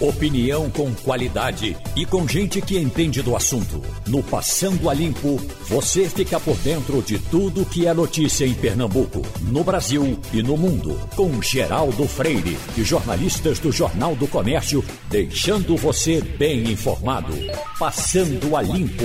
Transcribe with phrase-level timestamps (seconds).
[0.00, 3.82] Opinião com qualidade e com gente que entende do assunto.
[4.06, 5.36] No Passando a Limpo,
[5.68, 10.56] você fica por dentro de tudo que é notícia em Pernambuco, no Brasil e no
[10.56, 10.98] mundo.
[11.14, 17.34] Com Geraldo Freire e jornalistas do Jornal do Comércio, deixando você bem informado.
[17.78, 19.04] Passando a Limpo.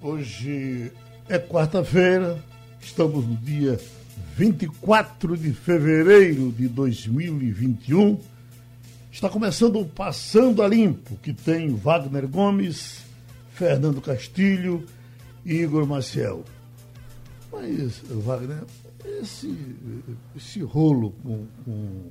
[0.00, 0.90] Hoje
[1.28, 2.42] é quarta-feira,
[2.80, 3.78] estamos no dia
[4.38, 8.32] 24 de fevereiro de 2021.
[9.14, 13.04] Está começando o Passando a Limpo, que tem Wagner Gomes,
[13.52, 14.84] Fernando Castilho
[15.46, 16.42] e Igor Maciel.
[17.52, 18.64] Mas, Wagner,
[19.22, 19.56] esse,
[20.36, 22.10] esse rolo com, com,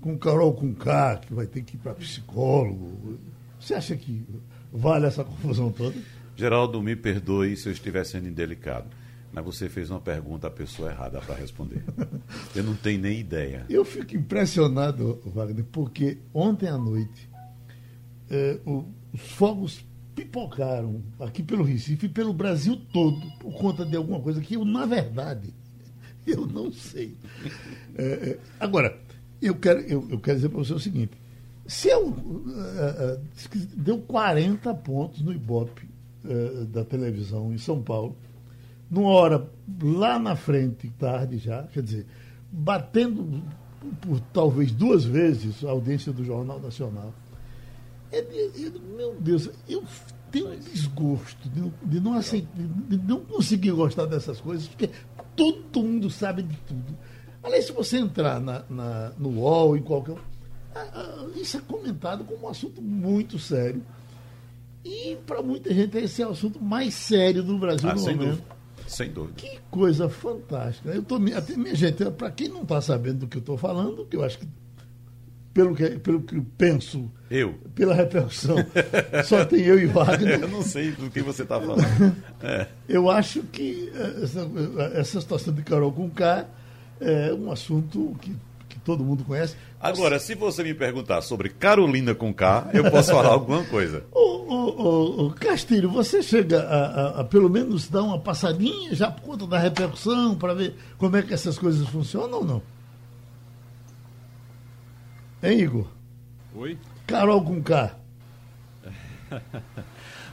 [0.00, 3.20] com Carol com K, que vai ter que ir para psicólogo,
[3.60, 4.26] você acha que
[4.72, 5.94] vale essa confusão toda?
[6.34, 8.88] Geraldo, me perdoe se eu estiver sendo indelicado
[9.32, 11.84] mas você fez uma pergunta à pessoa errada para responder.
[12.54, 13.64] Eu não tenho nem ideia.
[13.68, 17.28] Eu fico impressionado, Wagner, porque ontem à noite
[18.28, 23.96] eh, o, os fogos pipocaram aqui pelo Recife e pelo Brasil todo por conta de
[23.96, 25.54] alguma coisa que eu, na verdade,
[26.26, 27.16] eu não sei.
[27.96, 28.98] Eh, agora,
[29.40, 31.12] eu quero, eu, eu quero dizer para você o seguinte:
[31.66, 32.12] se eu,
[33.76, 35.88] deu 40 pontos no Ibope
[36.68, 38.14] da televisão em São Paulo
[38.90, 39.48] numa hora
[39.82, 42.06] lá na frente, tarde já, quer dizer,
[42.50, 43.42] batendo
[44.00, 47.14] por talvez duas vezes a audiência do Jornal Nacional.
[48.12, 49.84] É, é, meu Deus, eu
[50.30, 52.50] tenho um desgosto de, de não aceitar,
[52.88, 54.90] de não conseguir gostar dessas coisas, porque
[55.36, 56.98] todo mundo sabe de tudo.
[57.42, 60.16] Aliás, se você entrar na, na no UOL, em qualquer.
[61.34, 63.82] Isso é comentado como um assunto muito sério.
[64.84, 68.18] E para muita gente esse é o assunto mais sério do Brasil ah, no momento.
[68.18, 68.59] Dúvida.
[68.90, 69.34] Sem dúvida.
[69.36, 70.90] Que coisa fantástica.
[70.90, 74.04] Eu tô, até, minha gente, para quem não está sabendo do que eu estou falando,
[74.04, 74.48] que eu acho que
[75.54, 77.54] pelo que, pelo que penso, eu.
[77.72, 78.56] pela repercussão,
[79.24, 80.40] só tem eu e Wagner.
[80.40, 82.16] eu não sei do que você está falando.
[82.42, 82.66] É.
[82.88, 83.92] Eu acho que
[84.22, 84.50] essa,
[84.94, 86.48] essa situação de Carol com K
[87.00, 88.34] é um assunto que
[88.84, 89.56] todo mundo conhece.
[89.80, 94.04] Agora, se você me perguntar sobre Carolina com K, eu posso falar alguma coisa.
[94.12, 99.10] Ô, ô, ô, Castilho, você chega a, a, a, pelo menos dar uma passadinha já
[99.10, 102.62] por conta da repercussão, para ver como é que essas coisas funcionam ou não?
[105.42, 105.86] Hein, Igor?
[106.54, 106.76] Oi?
[107.06, 107.96] Carol com K.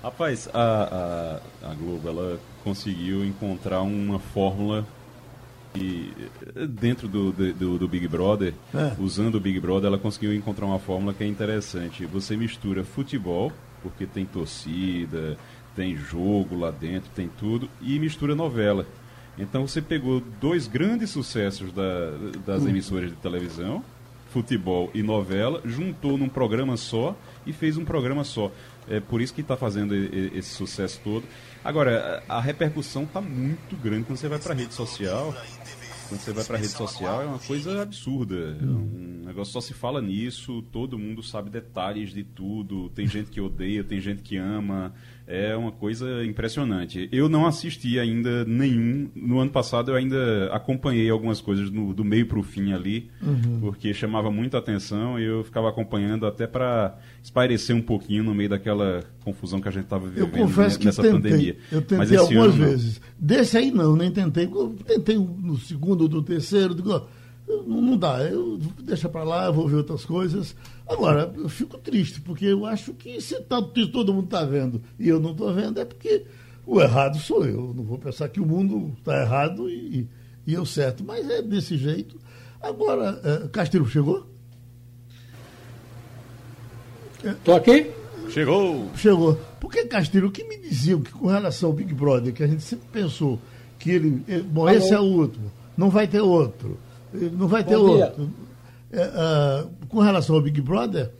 [0.01, 4.85] Rapaz, a, a, a Globo ela conseguiu encontrar uma fórmula
[5.77, 8.93] e dentro do, do, do Big Brother, é.
[8.99, 12.05] usando o Big Brother, ela conseguiu encontrar uma fórmula que é interessante.
[12.05, 13.51] Você mistura futebol,
[13.81, 15.37] porque tem torcida,
[15.75, 18.85] tem jogo lá dentro, tem tudo, e mistura novela.
[19.37, 22.11] Então você pegou dois grandes sucessos da,
[22.45, 22.69] das hum.
[22.69, 23.83] emissoras de televisão,
[24.31, 27.15] futebol e novela, juntou num programa só
[27.45, 28.51] e fez um programa só.
[28.89, 31.23] É por isso que está fazendo esse sucesso todo.
[31.67, 35.35] Agora, a repercussão está muito grande quando você vai para rede social.
[36.07, 38.35] Quando você vai para rede social é uma coisa absurda.
[38.35, 38.63] É
[39.27, 42.89] negócio só se fala nisso, todo mundo sabe detalhes de tudo.
[42.89, 44.93] Tem gente que odeia, tem gente que ama
[45.27, 47.09] é uma coisa impressionante.
[47.11, 49.09] Eu não assisti ainda nenhum.
[49.13, 53.09] No ano passado eu ainda acompanhei algumas coisas no, do meio para o fim ali,
[53.21, 53.59] uhum.
[53.59, 58.49] porque chamava muita atenção e eu ficava acompanhando até para espairecer um pouquinho no meio
[58.49, 61.57] daquela confusão que a gente estava vivendo eu confesso nessa que tentei, pandemia.
[61.69, 63.01] Eu tentei Mas algumas ano, vezes.
[63.19, 64.45] Desse aí não, nem tentei.
[64.45, 66.73] Eu tentei no segundo ou no terceiro.
[66.73, 67.05] Digo,
[67.47, 70.55] não dá, eu deixa para lá, eu vou ver outras coisas.
[70.87, 75.07] Agora, eu fico triste, porque eu acho que se tá, todo mundo está vendo e
[75.07, 76.25] eu não estou vendo, é porque
[76.65, 77.73] o errado sou eu.
[77.73, 80.07] Não vou pensar que o mundo está errado e,
[80.45, 81.03] e eu certo.
[81.03, 82.17] Mas é desse jeito.
[82.61, 84.27] Agora, é, Castilho chegou?
[87.23, 87.89] Estou aqui?
[88.29, 88.89] Chegou.
[88.95, 89.35] Chegou.
[89.59, 92.61] Porque, Castilho, o que me diziam que com relação ao Big Brother, que a gente
[92.61, 93.39] sempre pensou
[93.79, 94.41] que ele.
[94.43, 96.77] Bom, esse é o último, não vai ter outro
[97.31, 98.29] não vai ter outro.
[98.91, 101.11] É, uh, com relação ao Big Brother,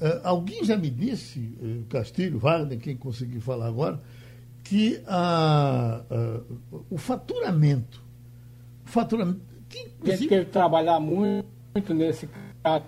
[0.00, 4.00] uh, alguém já me disse, uh, Castilho, Wagner, quem conseguir falar agora,
[4.62, 5.00] que
[6.90, 8.02] o faturamento.
[8.84, 9.40] O faturamento.
[9.68, 12.28] Que, Tem que trabalhar muito, muito nesse
[12.62, 12.84] caso.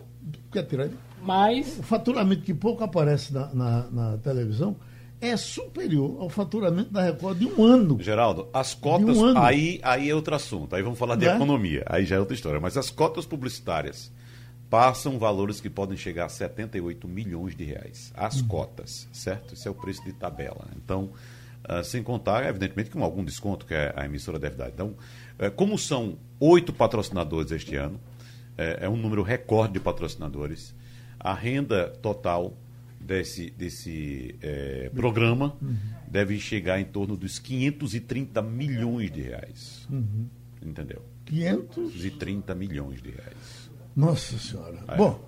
[0.51, 0.89] Quer tirar?
[1.23, 1.79] Mas.
[1.79, 4.77] O faturamento que pouco aparece na, na, na televisão
[5.21, 8.01] é superior ao faturamento da Record de um ano.
[8.01, 10.75] Geraldo, as cotas, um aí, aí é outro assunto.
[10.77, 11.35] Aí vamos falar de é?
[11.35, 12.61] economia, aí já é outra história.
[12.61, 14.13] Mas as cotas publicitárias
[14.71, 18.13] passam valores que podem chegar a 78 milhões de reais.
[18.15, 18.49] As hum.
[18.49, 19.55] cotas, certo?
[19.55, 20.67] Esse é o preço de tabela.
[20.77, 21.11] Então,
[21.69, 24.69] uh, sem contar, evidentemente, com algum desconto que a emissora deve dar.
[24.69, 24.95] Então,
[25.39, 27.99] uh, como são oito patrocinadores este ano,
[28.57, 30.75] é, é um número recorde de patrocinadores.
[31.19, 32.53] A renda total
[33.09, 35.77] desse, desse é, programa uhum.
[36.07, 39.89] deve chegar em torno dos 530 milhões de reais.
[39.91, 40.27] Uhum.
[40.63, 41.03] Entendeu?
[41.25, 43.71] 530 milhões de reais.
[43.97, 44.79] Nossa Senhora.
[44.87, 44.97] É.
[44.97, 45.27] Bom.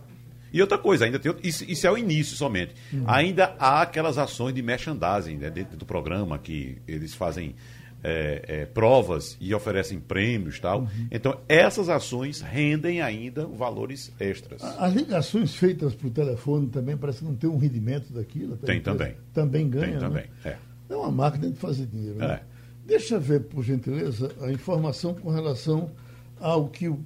[0.53, 2.75] E outra coisa, ainda tem isso, isso é o início somente.
[2.93, 3.05] Uhum.
[3.07, 7.55] Ainda há aquelas ações de merchandising né, dentro do programa que eles fazem
[8.03, 10.81] é, é, provas e oferecem prêmios tal.
[10.81, 11.09] Uhum.
[11.11, 14.63] Então, essas ações rendem ainda valores extras.
[14.63, 18.57] As ligações feitas por telefone também parece não ter um rendimento daquilo.
[18.57, 19.15] Tem também.
[19.33, 19.85] Também ganha.
[19.85, 20.01] Tem né?
[20.01, 20.57] também, é.
[20.89, 22.19] É uma máquina de fazer dinheiro.
[22.19, 22.35] Né?
[22.35, 22.41] É.
[22.85, 25.93] Deixa eu ver, por gentileza, a informação com relação
[26.41, 26.99] ao que o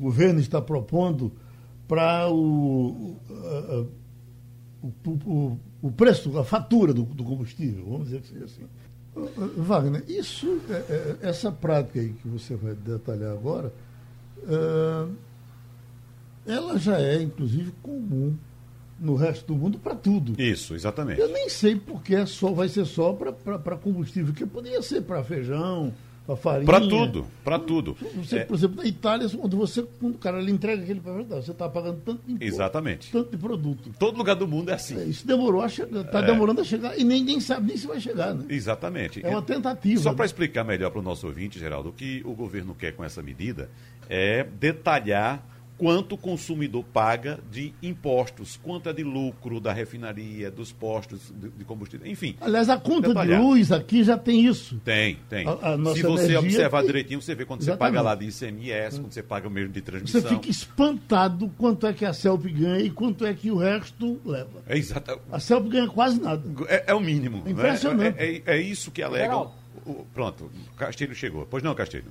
[0.00, 1.32] governo está propondo
[1.86, 3.18] para o,
[4.82, 8.62] o, o, o, preço, a fatura do, do combustível, vamos dizer que assim.
[9.56, 13.72] Wagner, isso, é, é, essa prática aí que você vai detalhar agora,
[14.46, 15.06] é,
[16.52, 18.36] ela já é, inclusive, comum
[19.00, 20.40] no resto do mundo para tudo.
[20.40, 21.20] Isso, exatamente.
[21.20, 25.92] Eu nem sei porque só, vai ser só para combustível, que poderia ser para feijão,
[26.26, 26.66] para farinha.
[26.66, 27.96] Para tudo, para tudo.
[28.16, 28.44] Você, é.
[28.44, 31.68] Por exemplo, na Itália, quando você, quando o cara lhe entrega aquele papel, você está
[31.68, 33.12] pagando tanto de imposto, Exatamente.
[33.12, 33.90] tanto de produto.
[33.98, 34.98] Todo lugar do mundo é assim.
[34.98, 36.26] É, isso demorou a chegar, está é.
[36.26, 38.44] demorando a chegar e ninguém sabe nem se vai chegar, né?
[38.48, 39.24] Exatamente.
[39.24, 40.02] É uma tentativa.
[40.02, 40.16] Só né?
[40.16, 43.22] para explicar melhor para o nosso ouvinte, Geraldo, o que o governo quer com essa
[43.22, 43.70] medida
[44.08, 50.72] é detalhar quanto o consumidor paga de impostos, quanto é de lucro da refinaria, dos
[50.72, 52.36] postos de, combustível, enfim.
[52.40, 53.38] Aliás, a conta detalhar.
[53.38, 54.80] de luz aqui já tem isso.
[54.84, 55.46] Tem, tem.
[55.46, 56.86] A, a Se você observar tem...
[56.86, 57.92] direitinho, você vê quando Exatamente.
[57.92, 60.20] você paga lá de ICMS, quando você paga o mesmo de transmissão.
[60.20, 64.18] Você fica espantado quanto é que a CELP ganha e quanto é que o resto
[64.24, 64.62] leva.
[64.66, 65.20] É exato.
[65.30, 66.42] A CELP ganha quase nada.
[66.68, 67.42] É, é o mínimo.
[67.46, 68.18] É impressionante.
[68.18, 69.52] É, é, é, isso que alegam.
[70.12, 71.46] Pronto, Castilho chegou.
[71.48, 72.10] Pois não, Castilho?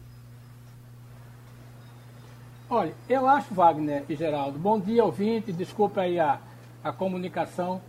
[2.68, 6.40] Olha, eu acho, Wagner e Geraldo, bom dia, ouvinte, desculpa aí a,
[6.84, 7.80] a comunicação.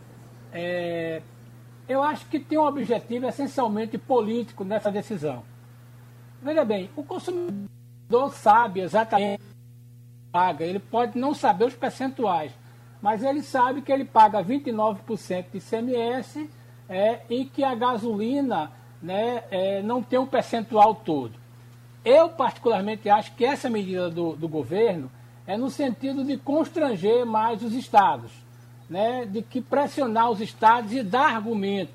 [0.52, 1.22] É,
[1.88, 5.42] eu acho que tem um objetivo essencialmente político nessa decisão.
[6.42, 9.42] Veja bem, o consumidor sabe exatamente
[10.30, 12.52] paga, ele pode não saber os percentuais,
[13.00, 16.50] mas ele sabe que ele paga 29% de ICMS
[16.86, 18.70] é, e que a gasolina
[19.00, 21.45] né, é, não tem um percentual todo.
[22.06, 25.10] Eu, particularmente, acho que essa medida do, do governo
[25.44, 28.30] é no sentido de constranger mais os estados,
[28.88, 29.26] né?
[29.26, 31.92] de que pressionar os estados e dar argumento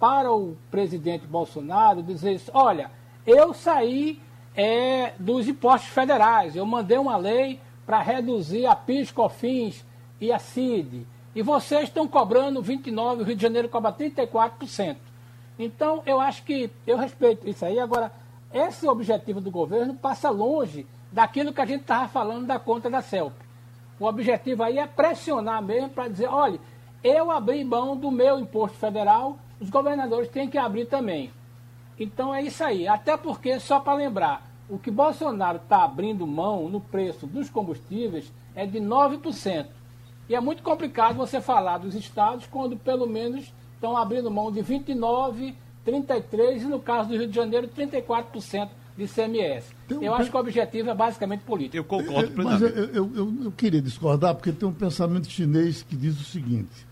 [0.00, 2.90] para o presidente Bolsonaro, dizer olha,
[3.26, 4.18] eu saí
[4.56, 9.84] é, dos impostos federais, eu mandei uma lei para reduzir a PIS, COFINS
[10.18, 14.96] e a CID, e vocês estão cobrando 29%, o Rio de Janeiro cobra 34%.
[15.58, 17.78] Então, eu acho que eu respeito isso aí.
[17.78, 18.10] Agora,
[18.54, 23.02] esse objetivo do governo passa longe daquilo que a gente estava falando da conta da
[23.02, 23.34] CELP.
[23.98, 26.60] O objetivo aí é pressionar mesmo para dizer, olha,
[27.02, 31.32] eu abri mão do meu imposto federal, os governadores têm que abrir também.
[31.98, 32.88] Então é isso aí.
[32.88, 38.32] Até porque, só para lembrar, o que Bolsonaro está abrindo mão no preço dos combustíveis
[38.54, 39.66] é de 9%.
[40.28, 44.60] E é muito complicado você falar dos estados quando pelo menos estão abrindo mão de
[44.60, 45.54] 29%,
[45.86, 49.66] 33% e, no caso do Rio de Janeiro, 34% de CMS.
[49.90, 50.02] Um...
[50.02, 51.76] Eu acho que o objetivo é basicamente político.
[51.76, 52.74] Eu concordo plenamente.
[52.74, 56.86] Mas eu, eu, eu, queria discordar, porque tem um pensamento chinês que diz o seguinte: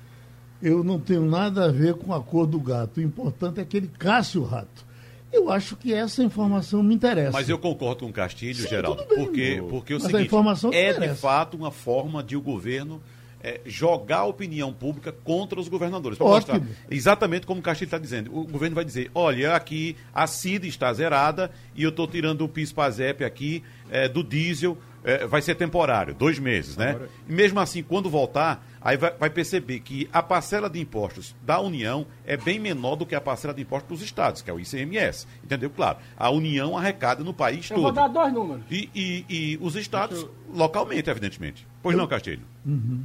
[0.60, 3.76] eu não tenho nada a ver com a cor do gato, o importante é que
[3.76, 4.92] ele casse o rato.
[5.32, 7.32] Eu acho que essa informação me interessa.
[7.32, 10.92] Mas eu concordo com o Castilho, Sim, Geraldo, bem, porque, porque o Mas seguinte, é
[10.92, 13.00] de fato uma forma de o governo
[13.42, 16.16] é, jogar a opinião pública contra os governadores.
[16.16, 18.34] Para mostrar exatamente como o Castilho está dizendo.
[18.36, 22.48] O governo vai dizer: olha, aqui a CID está zerada e eu estou tirando o
[22.48, 24.78] PIS-PASEP aqui é, do diesel.
[25.04, 26.90] É, vai ser temporário, dois meses, né?
[26.90, 27.10] Agora...
[27.28, 31.58] E mesmo assim, quando voltar, aí vai, vai, perceber que a parcela de impostos da
[31.58, 34.60] União é bem menor do que a parcela de impostos dos estados, que é o
[34.60, 35.26] ICMS.
[35.42, 35.70] Entendeu?
[35.70, 35.98] Claro.
[36.16, 37.88] A União arrecada no país eu todo.
[37.88, 38.62] Eu vou dar dois números.
[38.70, 40.32] E, e, e os estados, eu...
[40.54, 41.66] localmente, evidentemente.
[41.82, 42.00] Pois eu...
[42.00, 42.46] não, Castilho?
[42.64, 43.02] Uhum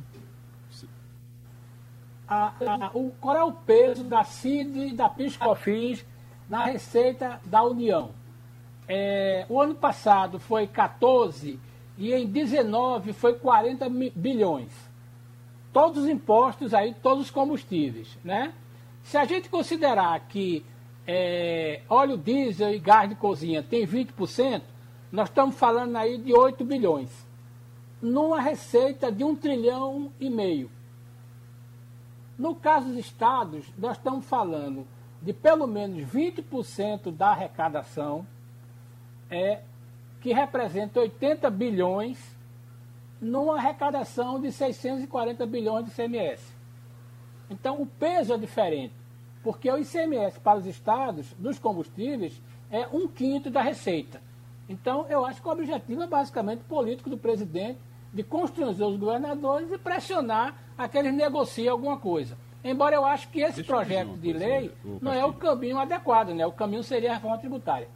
[2.28, 6.06] a, a, o, qual é o peso da CID e da PIS-COFINS
[6.50, 8.12] na receita da União.
[8.88, 11.60] É, o ano passado foi 14
[11.98, 14.72] e em 19 foi 40 bilhões.
[15.74, 18.54] Todos os impostos aí, todos os combustíveis, né?
[19.04, 20.66] Se a gente considerar que
[21.06, 24.62] é, óleo diesel e gás de cozinha tem 20%,
[25.12, 27.10] nós estamos falando aí de 8 bilhões.
[28.02, 30.70] Numa receita de um trilhão e meio.
[32.38, 34.86] No caso dos estados, nós estamos falando
[35.22, 38.26] de pelo menos 20% da arrecadação,
[39.30, 39.62] é,
[40.22, 42.38] que representa 80 bilhões
[43.20, 46.56] numa arrecadação de 640 bilhões de ICMS.
[47.50, 48.94] Então, o peso é diferente,
[49.42, 52.40] porque o ICMS para os estados dos combustíveis
[52.70, 54.22] é um quinto da receita.
[54.70, 57.80] Então, eu acho que o objetivo é basicamente político do presidente
[58.14, 62.38] de constranger os governadores e pressionar a que eles negociem alguma coisa.
[62.64, 66.46] Embora eu acho que esse Deixa projeto de lei não é o caminho adequado, né?
[66.46, 67.88] O caminho seria a reforma tributária.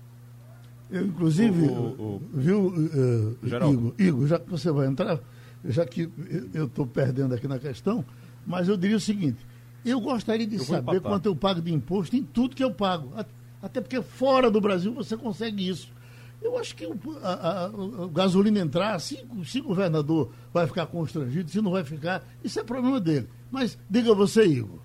[0.90, 5.20] Eu, inclusive, o, o, o, viu, uh, Igor, Igor, já que você vai entrar,
[5.64, 6.12] já que
[6.54, 8.04] eu estou perdendo aqui na questão,
[8.46, 9.46] mas eu diria o seguinte:
[9.86, 13.14] eu gostaria de eu saber quanto eu pago de imposto em tudo que eu pago.
[13.62, 15.92] Até porque fora do Brasil você consegue isso.
[16.42, 17.72] Eu acho que o, a, a,
[18.12, 22.64] gasolina entrar, se, se o governador vai ficar constrangido, se não vai ficar, isso é
[22.64, 23.28] problema dele.
[23.52, 24.80] Mas diga você, Igor.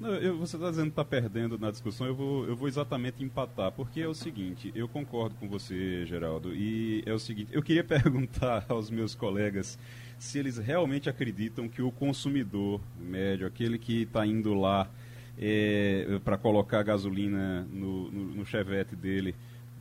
[0.00, 3.22] Não, eu, você está dizendo que está perdendo na discussão, eu vou, eu vou exatamente
[3.22, 7.62] empatar, porque é o seguinte, eu concordo com você, Geraldo, e é o seguinte, eu
[7.62, 9.78] queria perguntar aos meus colegas
[10.18, 14.88] se eles realmente acreditam que o consumidor médio, aquele que está indo lá
[15.38, 19.34] é, para colocar gasolina no, no, no chevette dele,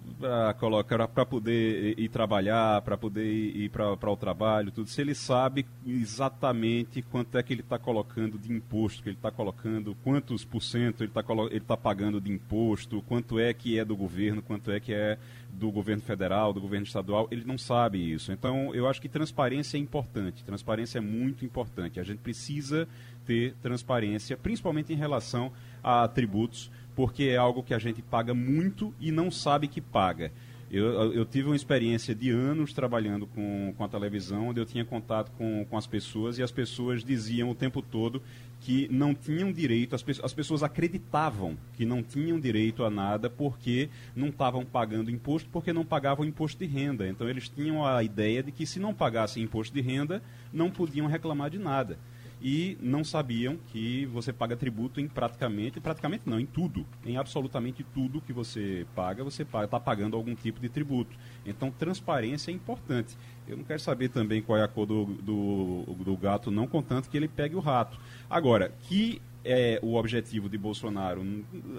[0.09, 4.89] para colocar para poder ir trabalhar, para poder ir para o trabalho, tudo.
[4.89, 9.31] Se ele sabe exatamente quanto é que ele está colocando de imposto, que ele está
[9.31, 13.85] colocando, quantos por cento ele está ele tá pagando de imposto, quanto é que é
[13.85, 15.17] do governo, quanto é que é
[15.51, 18.31] do governo federal, do governo estadual, ele não sabe isso.
[18.31, 20.43] Então, eu acho que transparência é importante.
[20.43, 21.99] Transparência é muito importante.
[21.99, 22.87] A gente precisa
[23.25, 25.51] ter transparência, principalmente em relação
[25.83, 30.33] a tributos porque é algo que a gente paga muito e não sabe que paga.
[30.69, 34.83] Eu, eu, tive uma experiência de anos trabalhando com, com a televisão, onde eu tinha
[34.83, 38.21] contato com, com as pessoas e as pessoas diziam o tempo todo
[38.59, 43.87] que não tinham direito, as, as pessoas acreditavam que não tinham direito a nada porque
[44.13, 47.07] não estavam pagando imposto, porque não pagavam imposto de renda.
[47.07, 51.07] Então eles tinham a ideia de que se não pagassem imposto de renda, não podiam
[51.07, 51.97] reclamar de nada
[52.41, 57.83] e não sabiam que você paga tributo em praticamente, praticamente não, em tudo, em absolutamente
[57.83, 61.15] tudo que você paga, você está pagando algum tipo de tributo.
[61.45, 63.17] Então, transparência é importante.
[63.47, 67.09] Eu não quero saber também qual é a cor do, do, do gato, não contanto
[67.09, 67.99] que ele pegue o rato.
[68.29, 71.23] Agora, que é o objetivo de Bolsonaro,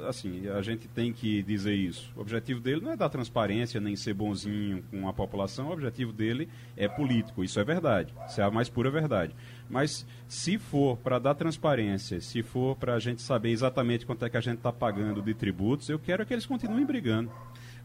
[0.08, 2.10] assim, a gente tem que dizer isso.
[2.16, 6.12] O objetivo dele não é dar transparência, nem ser bonzinho com a população, o objetivo
[6.12, 9.34] dele é político, isso é verdade, isso é a mais pura verdade.
[9.68, 14.30] Mas se for para dar transparência, se for para a gente saber exatamente quanto é
[14.30, 17.30] que a gente está pagando de tributos, eu quero que eles continuem brigando.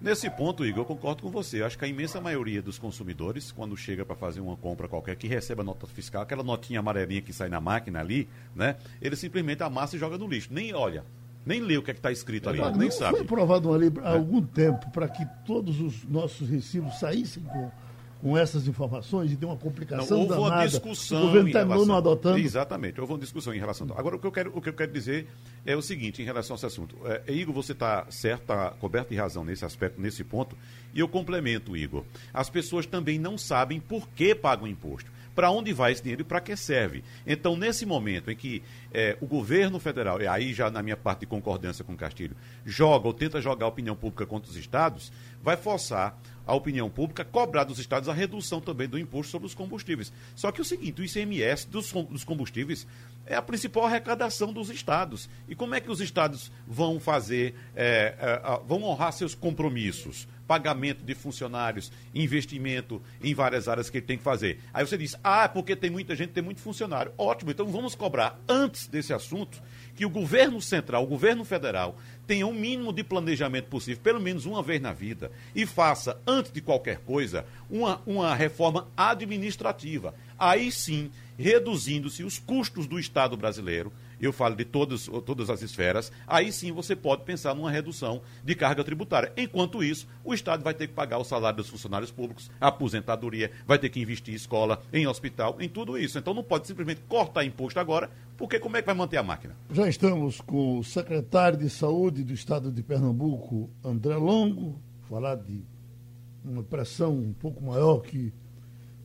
[0.02, 1.62] Nesse ponto, Igor, eu concordo com você.
[1.62, 5.16] Eu acho que a imensa maioria dos consumidores, quando chega para fazer uma compra qualquer,
[5.16, 8.76] que recebe a nota fiscal, aquela notinha amarelinha que sai na máquina ali, né?
[9.02, 10.50] Ele simplesmente amassa e joga no lixo.
[10.52, 11.04] Nem olha,
[11.46, 13.18] nem lê o que é está escrito ali, nem sabe.
[13.18, 14.14] Foi aprovado uma lei há é.
[14.16, 17.72] algum tempo para que todos os nossos recibos saíssem com
[18.22, 20.56] com essas informações e tem uma complicação não, houve danada.
[20.56, 22.38] uma discussão o governo terminou relação, não adotando.
[22.38, 23.88] Exatamente, houve uma discussão em relação.
[23.96, 25.28] Agora, o que eu quero, o que eu quero dizer
[25.66, 26.96] é o seguinte em relação a esse assunto.
[27.06, 30.58] É, Igor, você está certo, está coberto de razão nesse aspecto, nesse ponto,
[30.94, 32.04] e eu complemento, Igor.
[32.34, 36.26] As pessoas também não sabem por que pagam imposto para onde vai esse dinheiro e
[36.26, 37.04] para que serve.
[37.28, 41.20] Então, nesse momento em que é, o governo federal, e aí já na minha parte
[41.22, 45.12] de concordância com o Castilho, joga ou tenta jogar a opinião pública contra os estados,
[45.44, 49.56] vai forçar a opinião pública cobrar dos estados a redução também do imposto sobre os
[49.56, 50.12] combustíveis.
[50.36, 51.92] Só que o seguinte, o ICMS dos,
[52.24, 52.86] combustíveis
[53.26, 55.30] é a principal arrecadação dos estados.
[55.48, 60.28] E como é que os estados vão fazer, é, é, vão honrar seus compromissos?
[60.48, 64.60] Pagamento de funcionários, investimento em várias áreas que ele tem que fazer.
[64.72, 67.12] Aí você diz, ah, porque tem muita gente, tem muito funcionário.
[67.18, 69.60] Ótimo, então vamos cobrar antes desse assunto
[69.96, 74.20] que o governo central, o governo federal, tenha o um mínimo de planejamento possível, pelo
[74.20, 80.14] menos uma vez na vida, e faça, antes de qualquer coisa, uma, uma reforma administrativa.
[80.38, 86.12] Aí sim, reduzindo-se os custos do Estado brasileiro, eu falo de todas, todas as esferas,
[86.26, 89.32] aí sim você pode pensar numa redução de carga tributária.
[89.36, 93.52] Enquanto isso, o Estado vai ter que pagar o salário dos funcionários públicos, a aposentadoria,
[93.68, 96.18] vai ter que investir em escola, em hospital, em tudo isso.
[96.18, 99.56] Então não pode simplesmente cortar imposto agora, porque como é que vai manter a máquina?
[99.72, 105.64] Já estamos com o secretário de Saúde do Estado de Pernambuco, André Longo, falar de
[106.44, 108.32] uma pressão um pouco maior que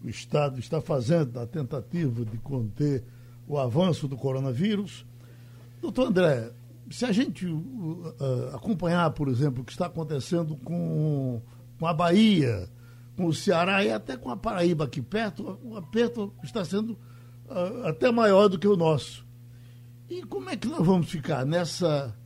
[0.02, 3.04] o Estado está fazendo na tentativa de conter
[3.46, 5.04] o avanço do coronavírus.
[5.80, 6.52] Doutor André,
[6.90, 8.14] se a gente uh,
[8.54, 11.40] acompanhar, por exemplo, o que está acontecendo com,
[11.78, 12.68] com a Bahia,
[13.16, 16.92] com o Ceará e até com a Paraíba aqui perto, o aperto está sendo
[17.48, 19.26] uh, até maior do que o nosso.
[20.08, 22.16] E como é que nós vamos ficar nessa,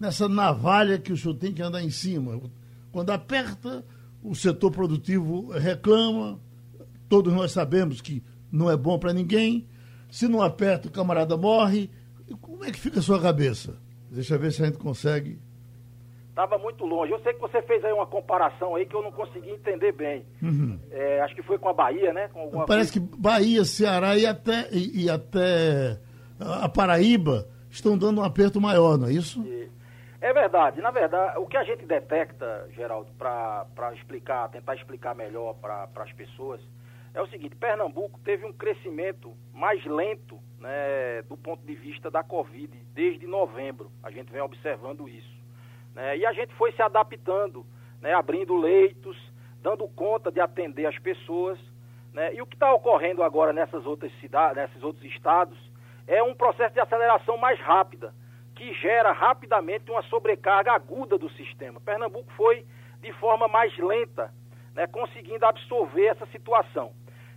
[0.00, 2.40] nessa navalha que o senhor tem que andar em cima?
[2.90, 3.84] Quando aperta,
[4.22, 6.40] o setor produtivo reclama,
[7.08, 9.66] todos nós sabemos que não é bom para ninguém.
[10.10, 11.90] Se não aperta, o camarada morre.
[12.40, 13.76] Como é que fica a sua cabeça?
[14.10, 15.38] Deixa eu ver se a gente consegue.
[16.28, 17.12] Estava muito longe.
[17.12, 20.24] Eu sei que você fez aí uma comparação aí que eu não consegui entender bem.
[20.42, 20.78] Uhum.
[20.90, 22.28] É, acho que foi com a Bahia, né?
[22.66, 25.98] Parece que Bahia, Ceará e até, e, e, até
[26.40, 29.44] a Paraíba estão dando um aperto maior, não é isso?
[30.20, 30.80] É verdade.
[30.80, 36.12] Na verdade, o que a gente detecta, Geraldo, para explicar, tentar explicar melhor para as
[36.12, 36.60] pessoas,
[37.14, 42.22] é o seguinte: Pernambuco teve um crescimento mais lento né, do ponto de vista da
[42.24, 43.90] Covid desde novembro.
[44.02, 45.34] A gente vem observando isso.
[45.94, 46.18] Né?
[46.18, 47.64] E a gente foi se adaptando,
[48.00, 48.12] né?
[48.12, 49.16] abrindo leitos,
[49.62, 51.58] dando conta de atender as pessoas.
[52.12, 52.34] Né?
[52.34, 55.58] E o que está ocorrendo agora nessas outras cidades, nesses outros estados,
[56.06, 58.12] é um processo de aceleração mais rápida,
[58.56, 61.80] que gera rapidamente uma sobrecarga aguda do sistema.
[61.80, 62.64] Pernambuco foi
[63.00, 64.32] de forma mais lenta,
[64.74, 66.92] né, conseguindo absorver essa situação.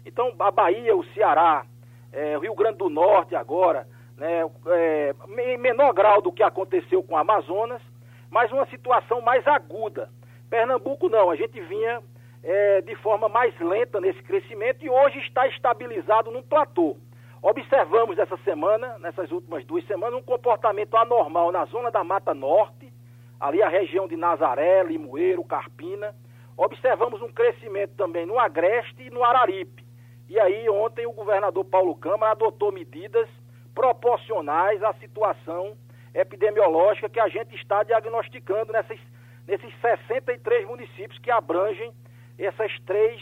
[0.07, 1.65] Então, a Bahia, o Ceará,
[2.13, 3.85] é, o Rio Grande do Norte agora,
[4.15, 7.81] né, é, em menor grau do que aconteceu com o Amazonas,
[8.29, 10.09] mas uma situação mais aguda.
[10.49, 12.01] Pernambuco não, a gente vinha
[12.41, 16.95] é, de forma mais lenta nesse crescimento e hoje está estabilizado num platô.
[17.41, 22.91] Observamos essa semana, nessas últimas duas semanas, um comportamento anormal na zona da Mata Norte,
[23.39, 26.15] ali a região de Nazaré, Limoeiro, Carpina.
[26.55, 29.86] Observamos um crescimento também no Agreste e no Araripe.
[30.29, 33.29] E aí, ontem, o governador Paulo Câmara adotou medidas
[33.73, 35.77] proporcionais à situação
[36.13, 38.99] epidemiológica que a gente está diagnosticando nessas,
[39.47, 41.93] nesses 63 municípios que abrangem
[42.37, 43.21] essas três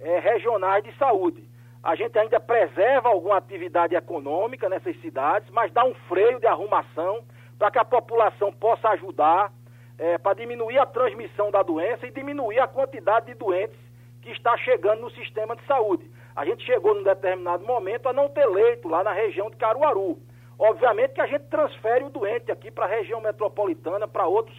[0.00, 1.48] é, regionais de saúde.
[1.82, 7.24] A gente ainda preserva alguma atividade econômica nessas cidades, mas dá um freio de arrumação
[7.58, 9.52] para que a população possa ajudar
[9.98, 13.78] é, para diminuir a transmissão da doença e diminuir a quantidade de doentes
[14.20, 16.08] que está chegando no sistema de saúde.
[16.34, 20.18] A gente chegou num determinado momento a não ter leito lá na região de Caruaru.
[20.58, 24.56] Obviamente que a gente transfere o doente aqui para a região metropolitana, para outros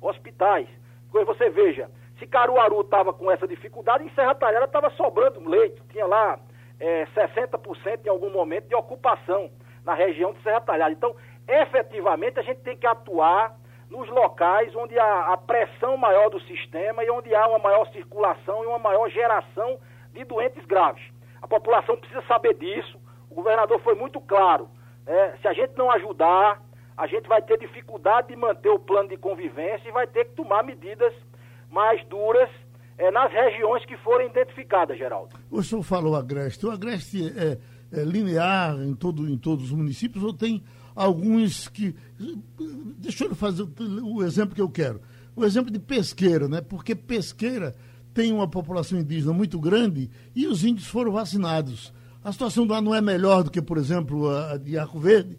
[0.00, 0.68] hospitais.
[1.10, 5.82] Porque você veja, se Caruaru estava com essa dificuldade, em Serra Talhada estava sobrando leito.
[5.90, 6.38] Tinha lá
[6.80, 9.50] é, 60% em algum momento de ocupação
[9.84, 10.92] na região de Serra Talhada.
[10.92, 11.14] Então,
[11.46, 13.56] efetivamente, a gente tem que atuar
[13.90, 18.64] nos locais onde há a pressão maior do sistema e onde há uma maior circulação
[18.64, 19.78] e uma maior geração
[20.12, 21.02] de doentes graves.
[21.42, 22.98] A população precisa saber disso.
[23.28, 24.68] O governador foi muito claro.
[25.04, 25.36] Né?
[25.42, 26.62] Se a gente não ajudar,
[26.96, 30.34] a gente vai ter dificuldade de manter o plano de convivência e vai ter que
[30.36, 31.12] tomar medidas
[31.70, 32.48] mais duras
[32.96, 35.34] é, nas regiões que forem identificadas, Geraldo.
[35.50, 36.64] O senhor falou Agreste.
[36.66, 37.58] O Agreste é,
[37.92, 40.62] é linear em, todo, em todos os municípios ou tem
[40.94, 41.94] alguns que.
[42.98, 43.66] Deixa eu fazer
[44.02, 45.00] o exemplo que eu quero.
[45.34, 46.60] O exemplo de pesqueira, né?
[46.60, 47.74] Porque pesqueira
[48.14, 51.92] tem uma população indígena muito grande e os índios foram vacinados.
[52.24, 55.38] A situação lá não é melhor do que, por exemplo, a de Arco Verde?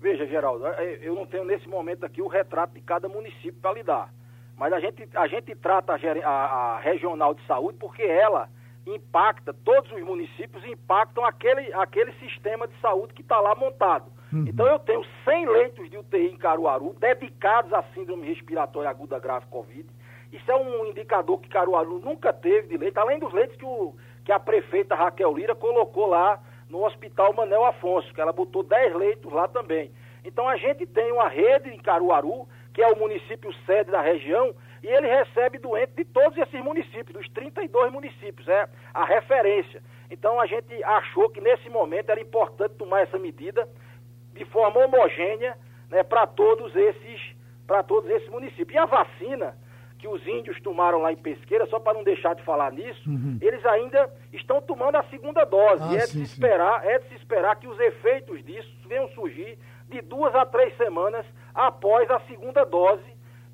[0.00, 0.66] Veja, Geraldo,
[1.00, 4.12] eu não tenho nesse momento aqui o retrato de cada município para lhe dar.
[4.56, 8.48] Mas a gente, a gente trata a, a, a regional de saúde porque ela
[8.86, 14.10] impacta, todos os municípios impactam aquele, aquele sistema de saúde que está lá montado.
[14.32, 14.44] Uhum.
[14.48, 19.46] Então eu tenho 100 leitos de UTI em Caruaru dedicados à síndrome respiratória aguda grave
[19.46, 19.86] Covid.
[20.32, 23.94] Isso é um indicador que Caruaru nunca teve de leito, além dos leitos que, o,
[24.24, 26.40] que a prefeita Raquel Lira colocou lá
[26.70, 29.92] no Hospital Manel Afonso, que ela botou 10 leitos lá também.
[30.24, 34.54] Então a gente tem uma rede em Caruaru, que é o município sede da região,
[34.82, 39.82] e ele recebe doentes de todos esses municípios, dos 32 municípios, é a referência.
[40.10, 43.68] Então a gente achou que nesse momento era importante tomar essa medida
[44.32, 45.56] de forma homogênea
[45.90, 48.74] né, para todos esses para todos esses municípios.
[48.74, 49.56] E a vacina
[50.02, 53.38] que os índios tomaram lá em Pesqueira, só para não deixar de falar nisso, uhum.
[53.40, 55.80] eles ainda estão tomando a segunda dose.
[55.80, 58.68] Ah, e é sim, de, se esperar, é de se esperar que os efeitos disso
[58.88, 59.56] venham surgir
[59.88, 63.04] de duas a três semanas após a segunda dose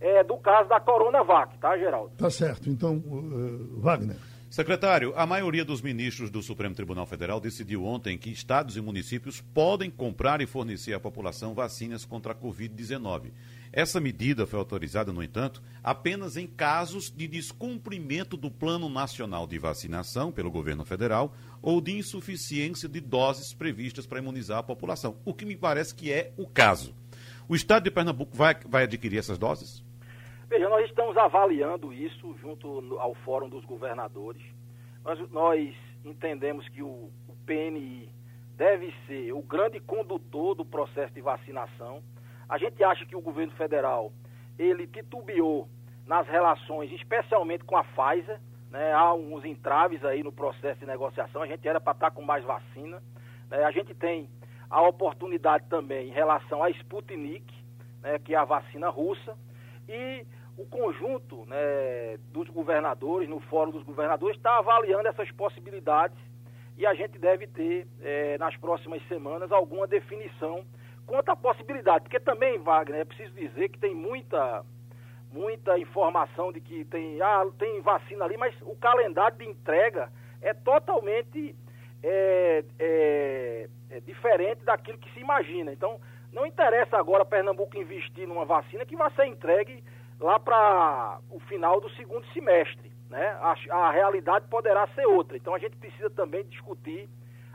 [0.01, 2.13] é, do caso da Coronavac, tá, Geraldo?
[2.17, 2.71] Tá certo.
[2.71, 4.17] Então, uh, Wagner.
[4.49, 9.43] Secretário, a maioria dos ministros do Supremo Tribunal Federal decidiu ontem que estados e municípios
[9.43, 13.33] podem comprar e fornecer à população vacinas contra a Covid-19.
[13.73, 19.59] Essa medida foi autorizada, no entanto, apenas em casos de descumprimento do Plano Nacional de
[19.59, 25.35] Vacinação pelo governo federal ou de insuficiência de doses previstas para imunizar a população, o
[25.35, 26.95] que me parece que é o caso.
[27.49, 29.83] O estado de Pernambuco vai, vai adquirir essas doses?
[30.49, 34.43] Veja, nós estamos avaliando isso junto ao Fórum dos Governadores.
[35.05, 38.09] Nós, nós entendemos que o, o PNI
[38.57, 42.03] deve ser o grande condutor do processo de vacinação.
[42.49, 44.13] A gente acha que o governo federal
[44.59, 45.69] ele titubeou
[46.07, 51.43] nas relações, especialmente com a Pfizer, né, há uns entraves aí no processo de negociação,
[51.43, 53.03] a gente era para estar tá com mais vacina.
[53.51, 54.29] Né, a gente tem
[54.71, 57.55] a oportunidade também em relação à Sputnik,
[58.03, 59.37] né, que é a vacina russa,
[59.89, 66.19] e o conjunto né, dos governadores, no Fórum dos Governadores, está avaliando essas possibilidades.
[66.77, 70.65] E a gente deve ter, é, nas próximas semanas, alguma definição
[71.09, 72.05] quanto à possibilidade.
[72.05, 74.65] Porque também, Wagner, é preciso dizer que tem muita,
[75.33, 80.53] muita informação de que tem, ah, tem vacina ali, mas o calendário de entrega é
[80.53, 81.57] totalmente
[82.03, 85.73] é, é, é diferente daquilo que se imagina.
[85.73, 85.99] Então,
[86.33, 89.83] não interessa agora Pernambuco investir numa vacina que vai ser entregue
[90.21, 92.93] lá para o final do segundo semestre.
[93.09, 93.27] Né?
[93.41, 95.37] A, a, realidade poderá ser outra.
[95.37, 97.09] Então a gente precisa também discutir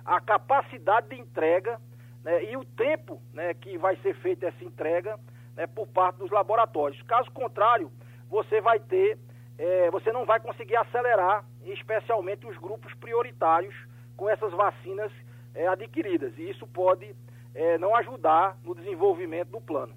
[0.04, 1.80] a capacidade de entrega
[2.24, 5.20] né, e o tempo né, que vai ser feita essa entrega
[5.56, 7.02] né, por parte dos laboratórios.
[7.04, 7.92] Caso contrário,
[8.30, 9.18] você vai ter,
[9.58, 13.76] é, você não vai conseguir acelerar, especialmente os grupos prioritários
[14.16, 15.12] com essas vacinas
[15.54, 16.34] é, adquiridas.
[16.38, 17.14] E isso pode
[17.54, 19.94] é, não ajudar no desenvolvimento do plano.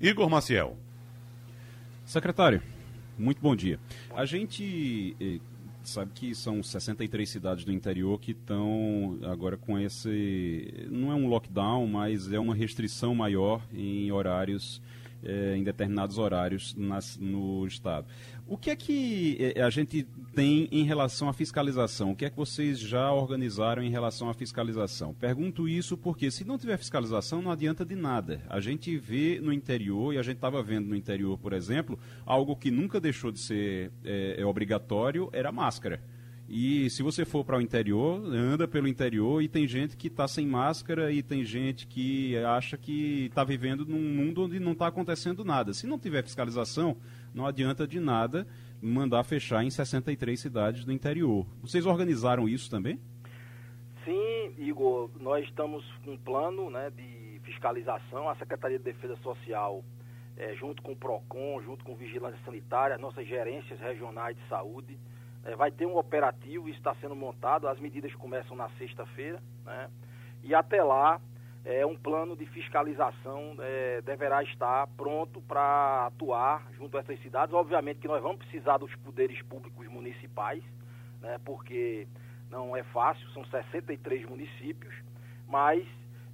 [0.00, 0.76] Igor Maciel.
[2.04, 2.62] Secretário,
[3.16, 3.78] muito bom dia.
[4.16, 5.38] A gente eh,
[5.90, 10.86] sabe que são 63 cidades do interior que estão agora com esse.
[10.90, 14.80] Não é um lockdown, mas é uma restrição maior em horários
[15.22, 18.06] é, em determinados horários nas, no Estado.
[18.50, 22.10] O que é que é, a gente tem em relação à fiscalização?
[22.10, 25.14] O que é que vocês já organizaram em relação à fiscalização?
[25.14, 28.42] Pergunto isso porque se não tiver fiscalização não adianta de nada.
[28.48, 32.56] A gente vê no interior, e a gente estava vendo no interior, por exemplo, algo
[32.56, 36.02] que nunca deixou de ser é, obrigatório, era máscara.
[36.48, 40.26] E se você for para o interior, anda pelo interior e tem gente que está
[40.26, 44.88] sem máscara e tem gente que acha que está vivendo num mundo onde não está
[44.88, 45.72] acontecendo nada.
[45.72, 46.96] Se não tiver fiscalização,
[47.34, 48.46] não adianta de nada
[48.82, 51.46] mandar fechar em 63 cidades do interior.
[51.60, 52.98] Vocês organizaram isso também?
[54.04, 58.28] Sim, Igor, nós estamos com um plano né, de fiscalização.
[58.28, 59.84] A Secretaria de Defesa Social,
[60.36, 64.98] é, junto com o PROCON, junto com Vigilância Sanitária, nossas gerências regionais de saúde,
[65.44, 69.90] é, vai ter um operativo, isso está sendo montado, as medidas começam na sexta-feira, né?
[70.42, 71.20] E até lá,
[71.64, 77.54] é, um plano de fiscalização é, deverá estar pronto para atuar junto a essas cidades.
[77.54, 80.62] Obviamente que nós vamos precisar dos poderes públicos municipais,
[81.20, 81.38] né?
[81.44, 82.06] Porque
[82.50, 84.94] não é fácil, são 63 municípios,
[85.46, 85.86] mas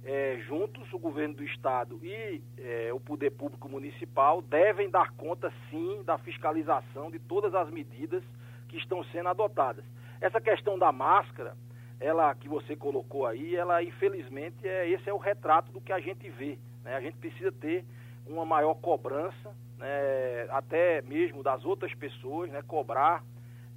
[0.03, 5.51] é, juntos o governo do estado e é, o poder público municipal devem dar conta
[5.69, 8.23] sim da fiscalização de todas as medidas
[8.69, 9.83] que estão sendo adotadas.
[10.21, 11.55] Essa questão da máscara,
[11.99, 15.99] ela que você colocou aí, ela infelizmente é esse é o retrato do que a
[15.99, 16.57] gente vê.
[16.83, 16.95] Né?
[16.95, 17.85] A gente precisa ter
[18.25, 20.47] uma maior cobrança, né?
[20.49, 22.61] até mesmo das outras pessoas, né?
[22.61, 23.23] cobrar.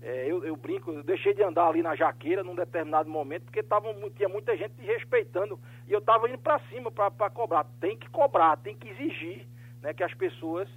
[0.02, 3.62] É, eu, eu, brinco, eu deixei de andar ali na jaqueira num determinado momento porque
[3.62, 7.64] tava, tinha muita gente respeitando e eu estava indo para cima para cobrar.
[7.80, 9.46] Tem que cobrar, tem que exigir
[9.82, 10.68] né, que as pessoas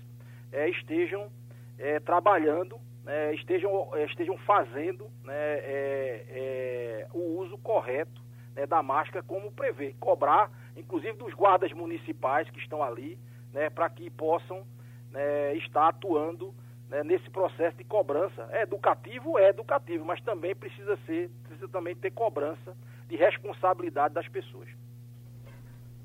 [0.51, 1.31] é, estejam
[1.77, 8.21] é, trabalhando né, estejam, eh, estejam fazendo né, é, é, o uso correto
[8.55, 9.93] né, da máscara como prevê.
[9.99, 13.19] Cobrar, inclusive, dos guardas municipais que estão ali,
[13.51, 14.65] né, para que possam
[15.11, 16.53] né, estar atuando
[16.89, 18.47] né, nesse processo de cobrança.
[18.51, 22.75] É educativo, é educativo, mas também precisa ser, precisa também ter cobrança
[23.09, 24.69] de responsabilidade das pessoas.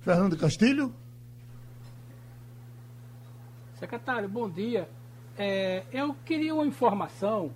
[0.01, 0.93] Fernando Castilho?
[3.75, 4.89] Secretário, bom dia.
[5.40, 7.53] É, eu queria uma informação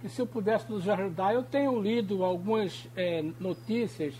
[0.00, 4.14] que se eu pudesse nos ajudar, eu tenho lido algumas é, notícias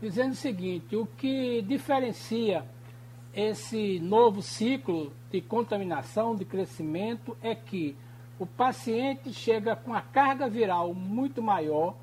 [0.00, 2.64] dizendo o seguinte, o que diferencia
[3.34, 7.96] esse novo ciclo de contaminação, de crescimento, é que
[8.38, 11.96] o paciente chega com a carga viral muito maior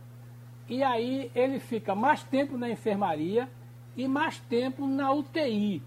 [0.68, 3.48] e aí ele fica mais tempo na enfermaria
[3.96, 5.82] e mais tempo na UTI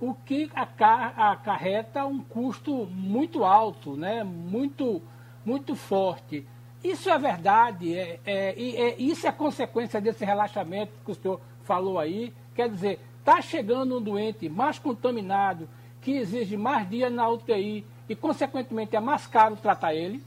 [0.00, 4.22] o que acarreta um custo muito alto, né?
[4.22, 5.02] muito,
[5.44, 6.46] muito forte.
[6.84, 11.98] Isso é verdade, é, é, é, isso é consequência desse relaxamento que o senhor falou
[11.98, 12.32] aí.
[12.54, 15.68] Quer dizer, está chegando um doente mais contaminado,
[16.00, 20.22] que exige mais dias na UTI e, consequentemente, é mais caro tratar ele?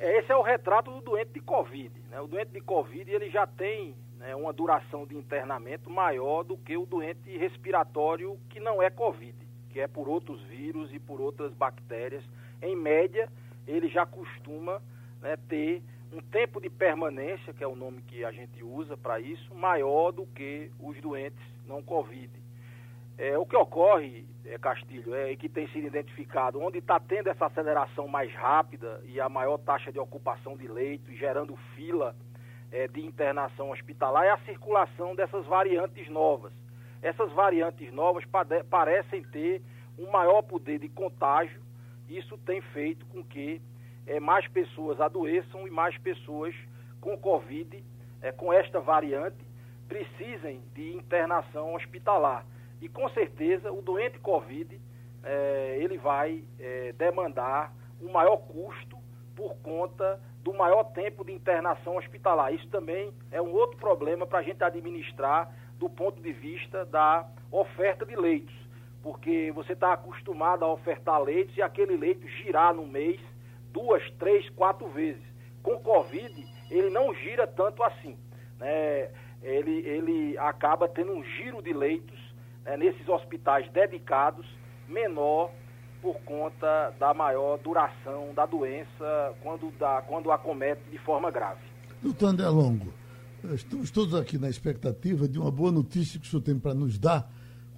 [0.00, 1.92] Esse é o retrato do doente de Covid.
[2.10, 2.20] Né?
[2.20, 6.76] O doente de Covid ele já tem né, uma duração de internamento maior do que
[6.76, 9.36] o doente respiratório que não é Covid,
[9.70, 12.24] que é por outros vírus e por outras bactérias.
[12.62, 13.28] Em média,
[13.66, 14.80] ele já costuma
[15.20, 19.20] né, ter um tempo de permanência, que é o nome que a gente usa para
[19.20, 22.30] isso, maior do que os doentes não Covid.
[23.18, 27.46] É, o que ocorre, é, Castilho, é que tem sido identificado, onde está tendo essa
[27.46, 32.14] aceleração mais rápida e a maior taxa de ocupação de leitos, gerando fila
[32.72, 36.52] é, de internação hospitalar, é a circulação dessas variantes novas.
[37.02, 38.24] Essas variantes novas
[38.68, 39.62] parecem ter
[39.98, 41.60] um maior poder de contágio,
[42.08, 43.60] isso tem feito com que
[44.06, 46.54] é, mais pessoas adoeçam e mais pessoas
[47.00, 47.84] com Covid,
[48.22, 49.36] é, com esta variante,
[49.88, 52.44] precisem de internação hospitalar.
[52.80, 54.80] E com certeza o doente Covid
[55.22, 58.96] é, ele vai é, demandar um maior custo
[59.36, 62.52] por conta do maior tempo de internação hospitalar.
[62.52, 67.28] Isso também é um outro problema para a gente administrar do ponto de vista da
[67.52, 68.54] oferta de leitos,
[69.02, 73.20] porque você está acostumado a ofertar leitos e aquele leito girar no mês
[73.72, 75.22] duas, três, quatro vezes.
[75.62, 76.34] Com Covid,
[76.70, 78.16] ele não gira tanto assim.
[78.58, 79.10] Né?
[79.42, 82.18] Ele, ele acaba tendo um giro de leitos
[82.64, 84.46] né, nesses hospitais dedicados
[84.88, 85.50] menor
[86.06, 91.60] por conta da maior duração da doença quando, dá, quando acomete de forma grave.
[92.00, 92.92] Doutor André Longo,
[93.52, 96.96] estamos todos aqui na expectativa de uma boa notícia que o senhor tem para nos
[96.96, 97.28] dar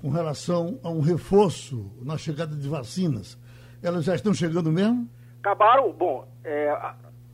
[0.03, 3.39] com relação a um reforço na chegada de vacinas.
[3.83, 5.09] Elas já estão chegando mesmo?
[5.41, 6.79] Acabaram, bom, é,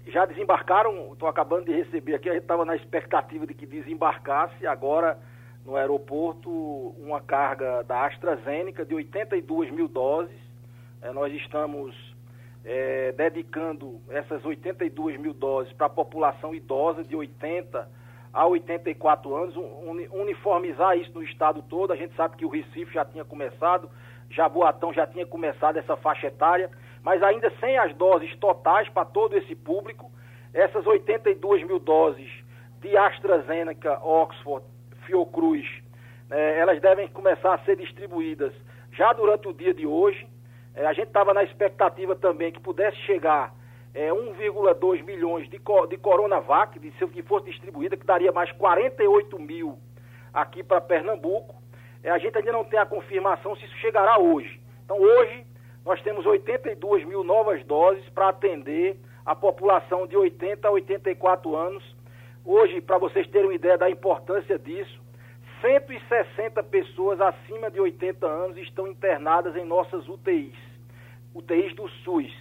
[0.07, 4.65] já desembarcaram, estou acabando de receber aqui, a gente estava na expectativa de que desembarcasse,
[4.65, 5.19] agora
[5.67, 6.49] no aeroporto
[6.99, 10.44] uma carga da AstraZeneca de 82 mil doses.
[11.05, 11.95] É, nós estamos
[12.65, 17.87] é, dedicando essas 82 mil doses para a população idosa de 80
[18.33, 21.93] a 84 anos, un, uniformizar isso no estado todo.
[21.93, 23.91] A gente sabe que o Recife já tinha começado,
[24.31, 26.71] Jaboatão já tinha começado essa faixa etária,
[27.03, 30.11] mas ainda sem as doses totais para todo esse público.
[30.55, 32.31] Essas 82 mil doses
[32.81, 34.65] de AstraZeneca, Oxford
[35.05, 35.67] Fiocruz,
[36.31, 38.55] é, elas devem começar a ser distribuídas
[38.93, 40.27] já durante o dia de hoje.
[40.75, 43.55] É, a gente estava na expectativa também que pudesse chegar
[43.95, 45.59] é, 1,2 milhões de,
[45.89, 49.79] de Coronavac, de, que fosse distribuída, que daria mais 48 mil
[50.33, 51.55] aqui para Pernambuco.
[52.03, 54.61] É, a gente ainda não tem a confirmação se isso chegará hoje.
[54.85, 55.47] Então, hoje,
[55.85, 61.95] nós temos 82 mil novas doses para atender a população de 80 a 84 anos
[62.45, 65.01] Hoje, para vocês terem uma ideia da importância disso,
[65.63, 70.55] 160 pessoas acima de 80 anos estão internadas em nossas UTIs,
[71.35, 72.33] UTIs do SUS.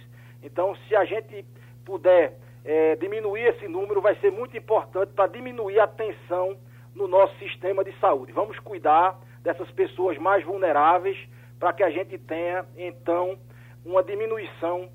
[0.42, 1.44] Então, se a gente
[1.84, 6.56] puder é, diminuir esse número, vai ser muito importante para diminuir a tensão
[6.94, 8.32] no nosso sistema de saúde.
[8.32, 11.18] Vamos cuidar dessas pessoas mais vulneráveis
[11.58, 13.38] para que a gente tenha, então,
[13.84, 14.88] uma diminuição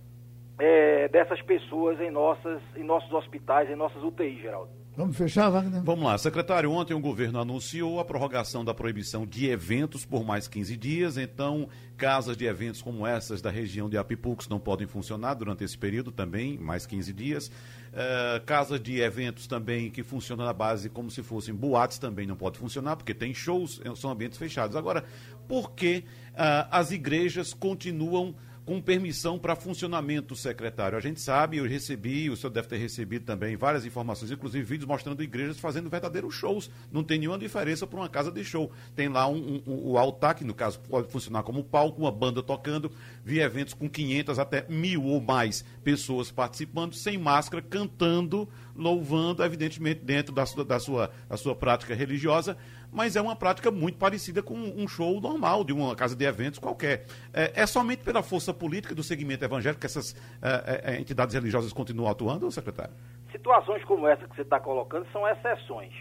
[0.57, 4.78] é, dessas pessoas em, nossas, em nossos hospitais, em nossas UTIs, Geraldo.
[4.99, 5.81] Vamos fechar, Wagner?
[5.81, 6.17] Vamos lá.
[6.17, 11.15] Secretário, ontem o governo anunciou a prorrogação da proibição de eventos por mais 15 dias.
[11.15, 15.77] Então, casas de eventos como essas da região de Apipucos não podem funcionar durante esse
[15.77, 17.47] período também, mais 15 dias.
[17.47, 22.35] Uh, casas de eventos também que funcionam na base como se fossem boates também não
[22.35, 24.75] pode funcionar, porque tem shows, são ambientes fechados.
[24.75, 25.05] Agora,
[25.47, 28.35] por que uh, as igrejas continuam
[28.69, 30.95] com permissão para funcionamento, secretário.
[30.95, 34.87] A gente sabe, eu recebi, o senhor deve ter recebido também várias informações, inclusive vídeos
[34.87, 36.69] mostrando igrejas fazendo verdadeiros shows.
[36.91, 38.71] Não tem nenhuma diferença para uma casa de show.
[38.95, 42.43] Tem lá um, um, o altar, que no caso pode funcionar como palco, uma banda
[42.43, 42.91] tocando.
[43.25, 50.01] Vi eventos com 500 até mil ou mais pessoas participando, sem máscara, cantando, louvando, evidentemente
[50.03, 52.55] dentro da sua, da sua, da sua prática religiosa
[52.91, 56.59] mas é uma prática muito parecida com um show normal de uma casa de eventos
[56.59, 57.05] qualquer.
[57.33, 61.33] É, é somente pela força política do segmento evangélico que essas é, é, é entidades
[61.35, 62.93] religiosas continuam atuando, secretário?
[63.31, 65.93] Situações como essa que você está colocando são exceções.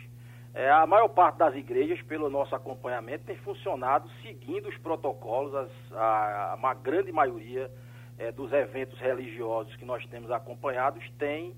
[0.54, 5.70] É, a maior parte das igrejas, pelo nosso acompanhamento, tem funcionado seguindo os protocolos, as,
[5.92, 7.70] a, a, grande maioria
[8.18, 11.54] é, dos eventos religiosos que nós temos acompanhados tem,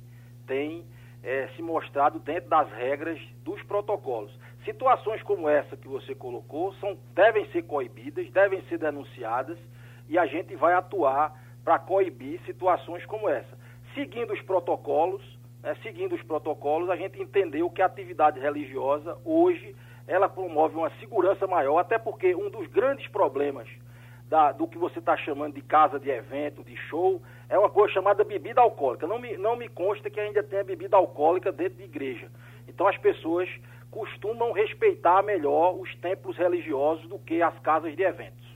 [0.47, 0.85] tem
[1.55, 4.33] se mostrado dentro das regras dos protocolos.
[4.65, 9.59] Situações como essa que você colocou são, devem ser coibidas, devem ser denunciadas
[10.09, 13.59] e a gente vai atuar para coibir situações como essa.
[13.95, 15.23] Seguindo os protocolos,
[15.63, 19.75] né, seguindo os protocolos, a gente entendeu que a atividade religiosa hoje
[20.07, 23.69] ela promove uma segurança maior, até porque um dos grandes problemas
[24.29, 27.93] da, do que você está chamando de casa de evento, de show, é uma coisa
[27.95, 29.07] chamada bebida alcoólica.
[29.07, 32.31] Não me, não me consta que ainda tenha bebida alcoólica dentro de igreja.
[32.69, 33.49] Então as pessoas
[33.91, 38.47] costumam respeitar melhor os templos religiosos do que as casas de eventos.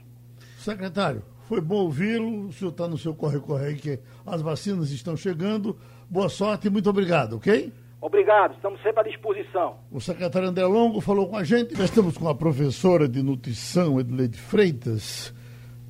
[0.57, 2.47] Secretário, foi bom ouvi-lo.
[2.47, 5.77] O senhor está no seu corre-corre aí, que as vacinas estão chegando.
[6.09, 7.71] Boa sorte e muito obrigado, ok?
[8.01, 9.77] Obrigado, estamos sempre à disposição.
[9.91, 11.73] O secretário André Longo falou com a gente.
[11.73, 15.33] Nós estamos com a professora de nutrição, Edileide Freitas.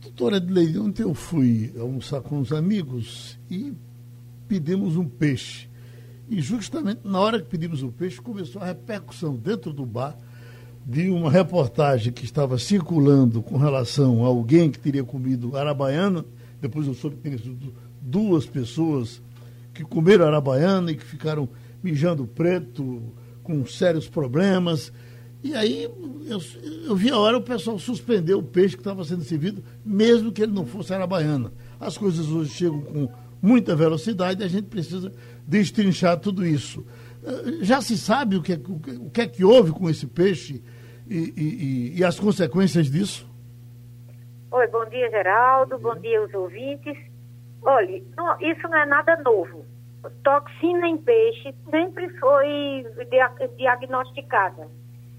[0.01, 3.73] Doutora Edileide, ontem eu fui almoçar com uns amigos e
[4.47, 5.67] pedimos um peixe.
[6.29, 10.17] E justamente na hora que pedimos o peixe, começou a repercussão dentro do bar
[10.85, 16.23] de uma reportagem que estava circulando com relação a alguém que teria comido arabaiana.
[16.61, 19.21] Depois eu soube que teria sido duas pessoas
[19.73, 21.49] que comeram arabaiana e que ficaram
[21.81, 23.01] mijando preto,
[23.43, 24.91] com sérios problemas.
[25.43, 25.89] E aí
[26.25, 26.41] eu,
[26.87, 30.41] eu vi a hora o pessoal suspender o peixe que estava sendo servido, mesmo que
[30.41, 31.51] ele não fosse arabaiana.
[31.79, 33.09] As coisas hoje chegam com
[33.41, 35.11] muita velocidade e a gente precisa
[35.47, 36.85] destrinchar tudo isso.
[37.23, 40.07] Eh, já se sabe o que, o que, o que é que houve com esse
[40.07, 40.63] peixe
[41.07, 43.29] e, e, e, as consequências disso?
[44.51, 45.77] Oi, bom dia, Geraldo.
[45.77, 46.97] Bom dia aos ouvintes.
[47.61, 49.65] Olha, não, isso não é nada novo
[50.23, 52.85] toxina em peixe sempre foi
[53.57, 54.67] diagnosticada.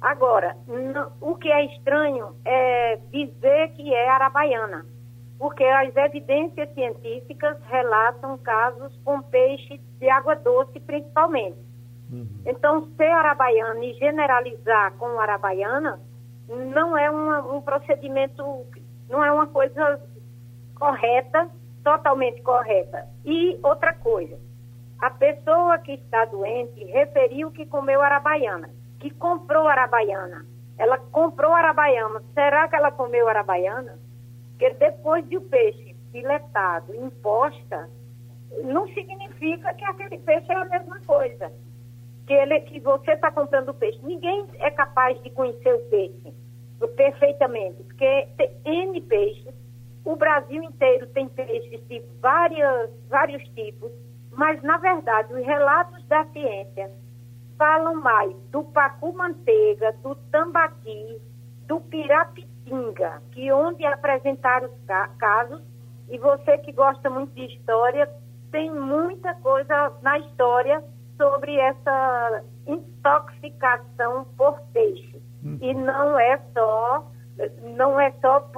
[0.01, 0.57] Agora,
[1.21, 4.85] o que é estranho é dizer que é arabaiana,
[5.39, 11.59] porque as evidências científicas relatam casos com peixe de água doce, principalmente.
[12.11, 12.27] Uhum.
[12.47, 16.01] Então, ser arabaiana e generalizar com arabaiana
[16.49, 18.65] não é uma, um procedimento,
[19.09, 20.01] não é uma coisa
[20.75, 21.51] correta,
[21.83, 23.07] totalmente correta.
[23.25, 24.39] E outra coisa,
[25.01, 30.47] a pessoa que está doente referiu que comeu arabaiana, que comprou arabaiana.
[30.79, 32.23] Ela comprou arabaiana.
[32.35, 33.99] Será que ela comeu arabaiana?
[34.59, 37.91] Porque depois de o peixe filetado, imposta,
[38.65, 41.53] não significa que aquele peixe é a mesma coisa.
[42.27, 44.01] Que, ele, que você está comprando o peixe.
[44.03, 46.35] Ninguém é capaz de conhecer o peixe
[46.97, 49.55] perfeitamente, porque tem N peixes.
[50.05, 53.91] O Brasil inteiro tem peixes de várias, vários tipos
[54.37, 56.93] mas, na verdade, os relatos da ciência
[57.57, 61.19] falam mais do pacu-manteiga, do tambaqui,
[61.67, 61.81] do
[63.33, 65.63] que onde apresentaram os casos,
[66.09, 68.09] e você que gosta muito de história,
[68.51, 70.83] tem muita coisa na história
[71.17, 75.21] sobre essa intoxicação por peixe.
[75.45, 75.59] Hum.
[75.61, 77.11] E não é só,
[77.63, 78.51] não é só,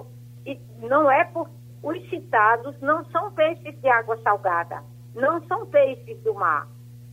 [0.78, 1.48] não é por
[1.80, 4.82] os citados não são peixes de água salgada
[5.18, 6.68] não são peixes do mar.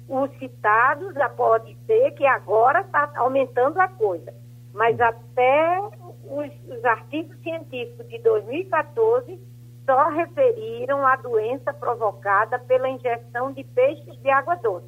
[0.08, 4.34] Os citados já pode ser que agora está aumentando a coisa,
[4.74, 5.80] mas até
[6.30, 9.40] os, os artigos científicos de 2014
[9.86, 14.88] só referiram a doença provocada pela ingestão de peixes de água doce.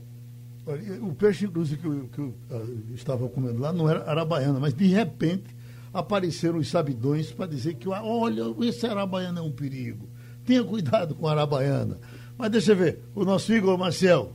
[1.02, 4.74] O peixe, inclusive, que eu, que eu uh, estava comendo lá não era arabaiana, mas
[4.74, 5.56] de repente
[5.94, 10.10] apareceram os sabidões para dizer que, olha, esse arabaiana é um perigo.
[10.46, 11.98] Tenha cuidado com a arabaiana.
[12.38, 14.34] Mas deixa eu ver, o nosso Igor Marcel.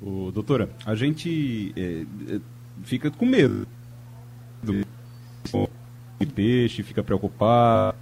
[0.00, 2.40] O, doutora, a gente é
[2.82, 3.66] fica com medo
[6.18, 7.94] de peixe, fica preocupado.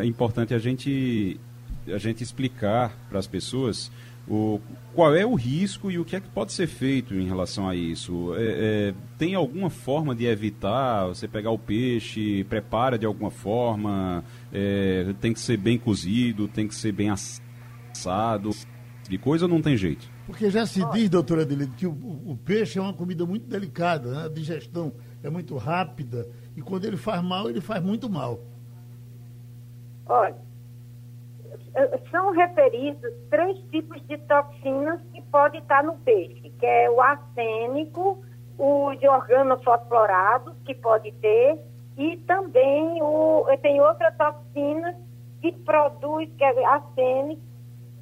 [0.00, 1.38] É importante a gente,
[1.86, 3.90] a gente explicar para as pessoas
[4.28, 4.60] o,
[4.94, 7.74] qual é o risco e o que é que pode ser feito em relação a
[7.74, 8.32] isso?
[8.36, 8.42] É,
[8.90, 14.22] é, tem alguma forma de evitar você pegar o peixe, prepara de alguma forma,
[14.52, 18.50] é, tem que ser bem cozido, tem que ser bem assado,
[19.08, 20.08] de coisa ou não tem jeito?
[20.26, 24.12] Porque já se diz, doutora Adelide, que o, o, peixe é uma comida muito delicada,
[24.12, 24.24] né?
[24.26, 24.92] a digestão
[25.22, 28.40] é muito rápida e quando ele faz mal, ele faz muito mal.
[30.06, 30.36] Olha,
[31.74, 37.00] eh, são referidos três tipos de toxinas que podem estar no peixe, que é o
[37.00, 38.22] arsênico,
[38.58, 41.58] o de organofosforados, que pode ter,
[41.96, 44.96] e também o, tem outra toxina
[45.40, 47.42] que produz, que é arsênico,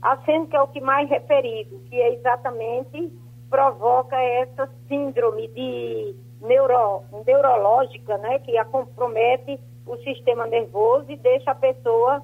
[0.01, 3.13] arsênico é o que mais referido, que é exatamente
[3.51, 11.51] provoca essa síndrome de neuro, neurológica, né, que a compromete o sistema nervoso e deixa
[11.51, 12.23] a pessoa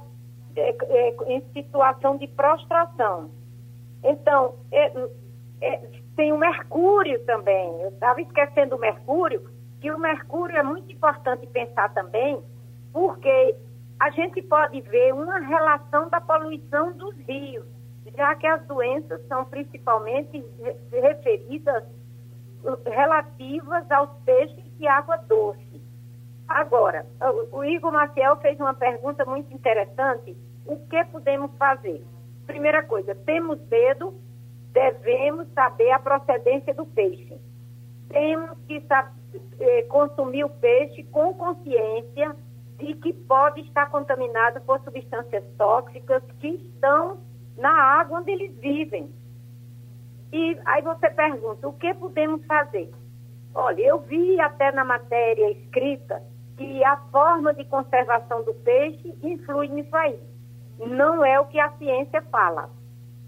[0.57, 3.31] é, é, em situação de prostração.
[4.03, 4.93] Então, é,
[5.61, 5.81] é,
[6.15, 7.81] tem o mercúrio também.
[7.81, 9.51] Eu estava esquecendo o mercúrio,
[9.81, 12.41] que o mercúrio é muito importante pensar também,
[12.93, 13.57] porque
[13.99, 17.65] a gente pode ver uma relação da poluição dos rios,
[18.17, 20.45] já que as doenças são principalmente
[20.93, 21.85] referidas
[22.87, 25.83] relativas aos peixes de água doce.
[26.49, 27.07] Agora,
[27.53, 30.37] o Igor Maciel fez uma pergunta muito interessante.
[30.67, 32.05] O que podemos fazer?
[32.47, 34.15] Primeira coisa, temos medo,
[34.73, 37.39] devemos saber a procedência do peixe.
[38.09, 39.13] Temos que saber,
[39.59, 42.37] eh, consumir o peixe com consciência
[42.79, 47.19] de que pode estar contaminado por substâncias tóxicas que estão
[47.57, 49.11] na água onde eles vivem.
[50.33, 52.91] E aí você pergunta, o que podemos fazer?
[53.55, 56.23] Olha, eu vi até na matéria escrita
[56.57, 60.19] que a forma de conservação do peixe influi nisso aí.
[60.79, 62.69] Não é o que a ciência fala.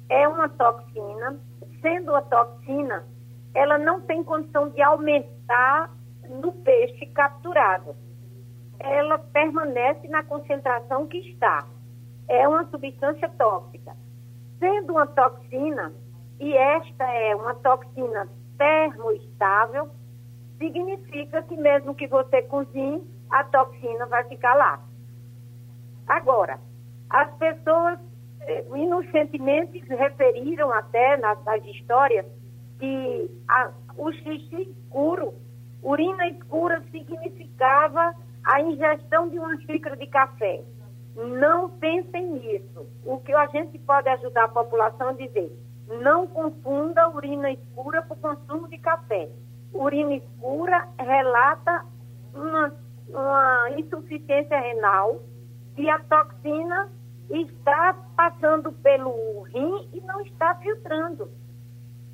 [0.08, 1.38] É uma toxina,
[1.80, 3.04] sendo a toxina,
[3.54, 5.90] ela não tem condição de aumentar
[6.28, 7.96] no peixe capturado.
[8.78, 11.66] Ela permanece na concentração que está.
[12.28, 13.96] É uma substância tóxica.
[14.58, 15.92] Sendo uma toxina,
[16.38, 18.28] e esta é uma toxina
[18.58, 19.90] termoestável,
[20.58, 24.80] significa que mesmo que você cozinhe, a toxina vai ficar lá.
[26.06, 26.58] Agora,
[27.10, 27.98] as pessoas
[28.40, 32.24] eh, inocentemente referiram até nas, nas histórias
[32.78, 35.34] que a, o xixi escuro,
[35.82, 38.14] urina escura, significava
[38.44, 40.62] a ingestão de uma xícara de café.
[41.16, 42.86] Não pensem nisso.
[43.04, 45.50] O que a gente pode ajudar a população a dizer,
[45.88, 49.28] não confunda urina escura por consumo de café.
[49.72, 51.84] Urina escura relata
[52.34, 52.72] uma,
[53.08, 55.20] uma insuficiência renal
[55.76, 56.88] e a toxina
[57.30, 61.30] está passando pelo rim e não está filtrando.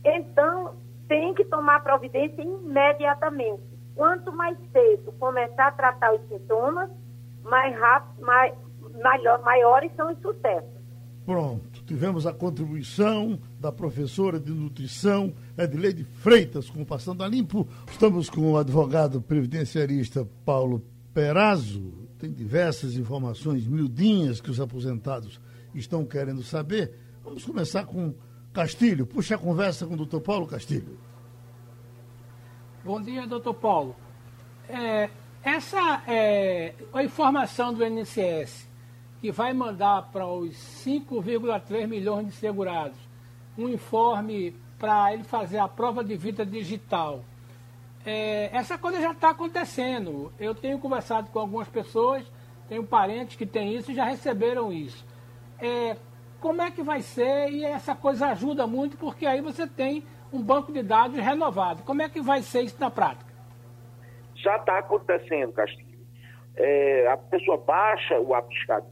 [0.04, 0.74] Então,
[1.08, 3.62] tem que tomar providência imediatamente.
[3.94, 6.90] Quanto mais cedo começar a tratar os sintomas,
[7.42, 8.54] mais rápido, mais,
[9.02, 10.70] maior, maiores são os sucessos.
[11.26, 17.68] Pronto, tivemos a contribuição da professora de nutrição Edileide Freitas com o Passando a Limpo.
[17.90, 20.82] Estamos com o advogado previdenciarista Paulo
[21.12, 21.92] Perazzo.
[22.18, 25.38] Tem diversas informações miudinhas que os aposentados
[25.74, 26.94] estão querendo saber.
[27.22, 28.14] Vamos começar com
[28.54, 29.04] Castilho.
[29.04, 30.98] Puxa a conversa com o doutor Paulo Castilho.
[32.82, 33.94] Bom dia, doutor Paulo.
[34.66, 35.10] É,
[35.42, 38.71] essa é, a informação do INSS
[39.22, 40.50] que vai mandar para os
[40.84, 42.98] 5,3 milhões de segurados
[43.56, 47.20] um informe para ele fazer a prova de vida digital.
[48.04, 50.32] É, essa coisa já está acontecendo.
[50.40, 52.24] Eu tenho conversado com algumas pessoas,
[52.68, 55.06] tenho parentes que têm isso e já receberam isso.
[55.60, 55.96] É,
[56.40, 57.48] como é que vai ser?
[57.52, 60.02] E essa coisa ajuda muito porque aí você tem
[60.32, 61.84] um banco de dados renovado.
[61.84, 63.32] Como é que vai ser isso na prática?
[64.34, 65.92] Já está acontecendo, Castilho.
[66.56, 68.91] É, a pessoa baixa o aplicativo,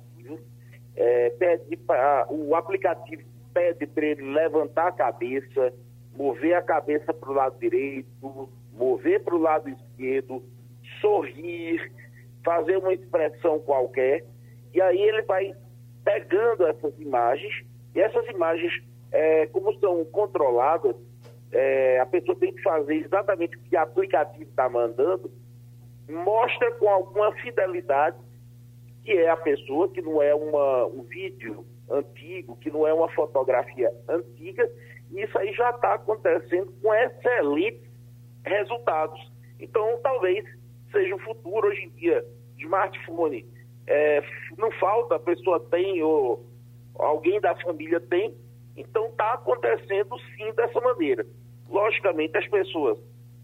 [0.97, 3.22] é, pede pra, o aplicativo
[3.53, 5.72] pede para ele levantar a cabeça,
[6.16, 10.43] mover a cabeça para o lado direito, mover para o lado esquerdo,
[11.01, 11.91] sorrir,
[12.45, 14.24] fazer uma expressão qualquer,
[14.72, 15.53] e aí ele vai
[16.05, 17.64] pegando essas imagens,
[17.95, 18.72] e essas imagens,
[19.12, 20.95] é, como são controladas,
[21.53, 25.30] é, a pessoa tem que fazer exatamente o que o aplicativo está mandando,
[26.09, 28.16] mostra com alguma fidelidade
[29.05, 33.11] que é a pessoa, que não é uma, um vídeo antigo, que não é uma
[33.13, 34.71] fotografia antiga,
[35.11, 37.89] e isso aí já está acontecendo com excelentes
[38.45, 39.21] resultados.
[39.59, 40.45] Então, talvez
[40.91, 42.25] seja o futuro hoje em dia.
[42.59, 43.47] Smartphone,
[43.87, 44.23] é,
[44.59, 46.47] não falta, a pessoa tem, ou
[46.95, 48.35] alguém da família tem,
[48.77, 51.27] então está acontecendo sim dessa maneira.
[51.69, 52.99] Logicamente, as pessoas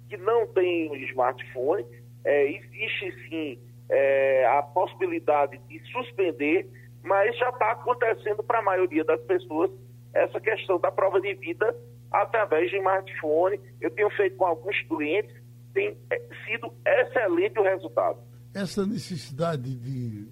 [0.09, 1.85] que não têm um smartphone,
[2.25, 6.68] é, existe sim é, a possibilidade de suspender,
[7.03, 9.70] mas já está acontecendo para a maioria das pessoas
[10.12, 11.76] essa questão da prova de vida
[12.11, 13.61] através de smartphone.
[13.80, 15.34] Eu tenho feito com alguns clientes,
[15.74, 18.18] tem é, sido excelente o resultado.
[18.55, 20.26] Essa necessidade de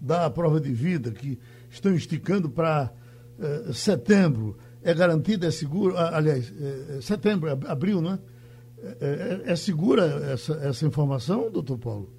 [0.00, 1.38] dar a prova de vida que
[1.68, 2.90] estão esticando para
[3.38, 8.18] eh, setembro, é garantida, é segura, aliás, é, setembro, abril, não é?
[9.00, 12.15] É, é segura essa, essa informação, doutor Paulo?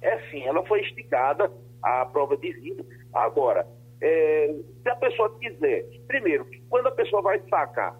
[0.00, 1.50] É sim, ela foi esticada,
[1.82, 2.84] a prova de vida.
[3.12, 3.66] Agora,
[4.00, 7.96] é, se a pessoa quiser, primeiro, quando a pessoa vai sacar,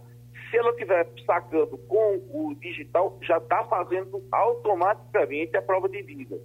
[0.51, 6.38] se ela estiver sacando com o digital, já está fazendo automaticamente a prova de vida.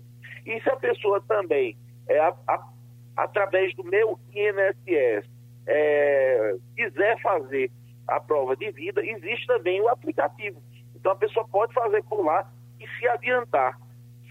[0.46, 1.78] E se a pessoa também,
[2.08, 2.70] é, a, a,
[3.16, 5.30] através do meu INSS,
[5.66, 7.72] é, quiser fazer
[8.08, 10.62] a prova de vida, existe também o aplicativo.
[10.96, 13.80] Então a pessoa pode fazer por lá e se adiantar.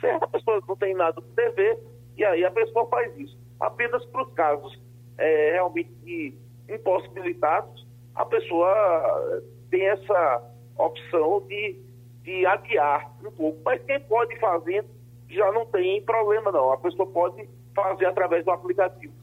[0.02, 1.78] Se a pessoa não tem nada do TV,
[2.16, 3.38] e aí a pessoa faz isso.
[3.60, 4.80] Apenas para os casos
[5.16, 6.36] é, realmente
[6.68, 10.42] impossibilitados, a pessoa tem essa
[10.76, 11.80] opção de,
[12.24, 13.60] de adiar um pouco.
[13.64, 14.84] Mas quem pode fazer
[15.30, 16.72] já não tem problema não.
[16.72, 19.14] A pessoa pode fazer através do aplicativo.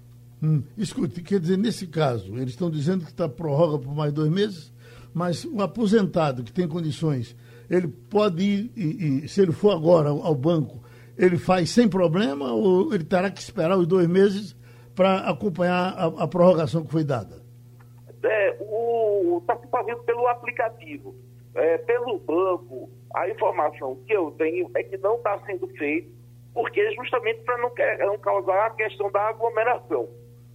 [0.41, 4.31] Hum, escute, quer dizer, nesse caso, eles estão dizendo que está prorroga por mais dois
[4.31, 4.73] meses,
[5.13, 7.35] mas o aposentado que tem condições,
[7.69, 10.83] ele pode ir, e, e, se ele for agora ao, banco,
[11.17, 14.55] ele faz sem problema ou ele terá que esperar os dois meses
[14.95, 17.41] para acompanhar a, a, prorrogação que foi dada?
[18.23, 18.57] É,
[19.39, 21.15] está se fazendo pelo aplicativo.
[21.55, 26.11] É, pelo banco, a informação que eu tenho é que não está sendo feito,
[26.53, 27.71] porque justamente para não,
[28.07, 30.07] não causar a questão da aglomeração.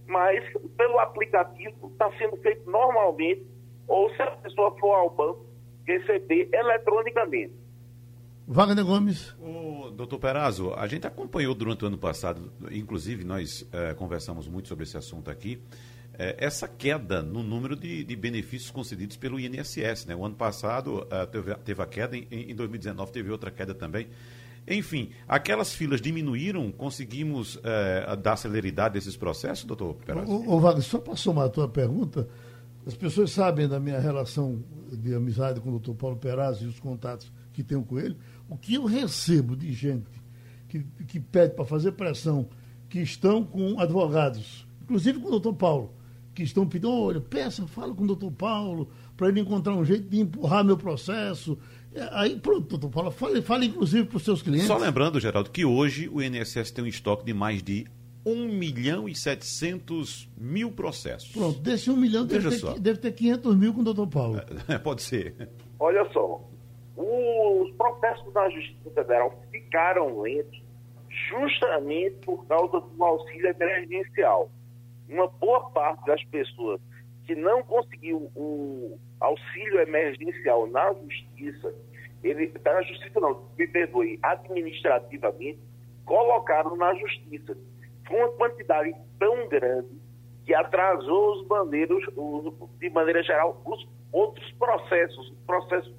[0.07, 0.43] Mas
[0.77, 3.45] pelo aplicativo está sendo feito normalmente,
[3.87, 5.45] ou se a pessoa for ao banco,
[5.85, 7.53] receber eletronicamente.
[8.47, 9.35] Wagner Gomes.
[9.39, 14.67] O doutor Perazzo, a gente acompanhou durante o ano passado, inclusive nós é, conversamos muito
[14.67, 15.59] sobre esse assunto aqui,
[16.17, 20.05] é, essa queda no número de, de, benefícios concedidos pelo INSS.
[20.05, 20.15] Né?
[20.15, 24.07] O ano passado é, teve, teve, a queda, em, em 2019 teve outra queda também.
[24.67, 30.31] Enfim, aquelas filas diminuíram, conseguimos é, dar celeridade a esses processos, doutor Perazzo?
[30.31, 32.27] Ô, ô Wagner, só para somar a tua pergunta,
[32.85, 36.79] as pessoas sabem da minha relação de amizade com o doutor Paulo Perazzo e os
[36.79, 38.15] contatos que tenho com ele,
[38.47, 40.23] o que eu recebo de gente
[40.67, 42.47] que, que pede para fazer pressão,
[42.89, 45.93] que estão com advogados, inclusive com o doutor Paulo,
[46.33, 50.09] que estão pedindo, olha, peça, fala com o doutor Paulo, para ele encontrar um jeito
[50.09, 51.57] de empurrar meu processo.
[51.93, 54.67] É, aí, pronto, doutor Paulo, fale, fale inclusive para os seus clientes.
[54.67, 57.87] Só lembrando, Geraldo, que hoje o INSS tem um estoque de mais de
[58.25, 61.31] 1 milhão e 700 mil processos.
[61.31, 64.41] Pronto, desse 1 milhão deve ter, deve ter 500 mil com o doutor Paulo.
[64.67, 65.49] É, pode ser.
[65.79, 66.41] Olha só,
[66.97, 70.63] os processos da Justiça Federal ficaram lentos
[71.29, 74.49] justamente por causa do auxílio emergencial.
[75.07, 76.81] Uma boa parte das pessoas
[77.25, 81.73] que não conseguiu o auxílio emergencial na Justiça,
[82.23, 85.59] ele, na Justiça não, me perdoe, administrativamente,
[86.05, 87.57] colocaram na Justiça.
[88.07, 89.99] Foi uma quantidade tão grande
[90.45, 95.93] que atrasou os bandeiros, os, de maneira geral, os outros processos, os processos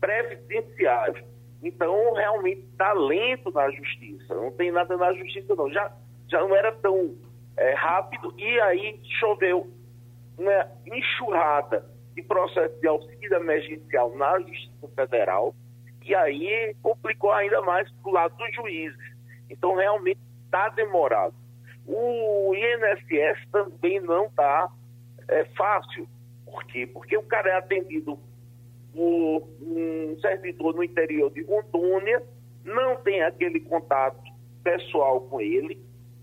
[0.00, 1.24] previdenciários.
[1.62, 4.34] Então, realmente está lento na justiça.
[4.34, 5.70] Não tem nada na justiça, não.
[5.72, 5.90] Já,
[6.28, 7.16] já não era tão
[7.56, 8.34] é, rápido.
[8.38, 9.66] E aí choveu
[10.38, 11.84] uma enxurrada
[12.14, 15.54] de processo de auxílio emergencial na Justiça Federal.
[16.04, 19.16] E aí complicou ainda mais para o lado dos juízes.
[19.50, 21.34] Então, realmente está demorado.
[21.86, 24.70] O INSS também não está
[25.28, 26.08] é, fácil.
[26.44, 26.86] Por quê?
[26.86, 28.18] Porque o cara é atendido
[28.92, 32.22] por um servidor no interior de Rondônia,
[32.64, 34.22] não tem aquele contato
[34.64, 35.78] pessoal com ele.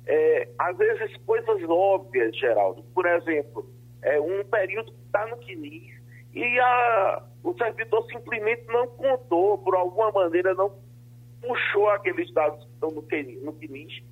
[0.06, 2.84] É, às vezes, coisas óbvias, Geraldo.
[2.94, 3.70] Por exemplo,
[4.02, 5.94] é, um período que está no CNIS
[6.34, 10.76] e a, o servidor simplesmente não contou, por alguma maneira, não
[11.42, 14.04] puxou aqueles dados que estão no CNIS,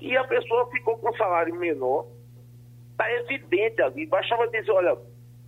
[0.00, 2.06] e a pessoa ficou com salário menor.
[2.92, 4.06] Está evidente ali.
[4.06, 4.96] Bastava dizer: olha,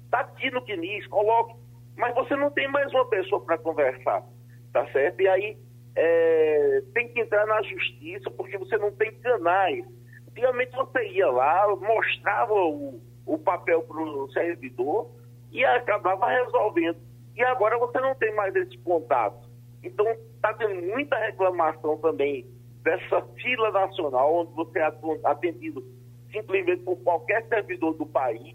[0.05, 1.61] está aqui no CNIS, coloque
[2.01, 4.25] mas você não tem mais uma pessoa para conversar,
[4.73, 5.21] tá certo?
[5.21, 5.59] E aí
[5.95, 9.85] é, tem que entrar na justiça porque você não tem canais.
[10.31, 15.11] Antigamente você ia lá, mostrava o, o papel para o servidor
[15.53, 16.97] e acabava resolvendo.
[17.37, 19.47] E agora você não tem mais esse contato.
[19.83, 22.47] Então está tendo muita reclamação também
[22.83, 24.93] dessa fila nacional, onde você é
[25.25, 25.85] atendido
[26.33, 28.55] simplesmente por qualquer servidor do país,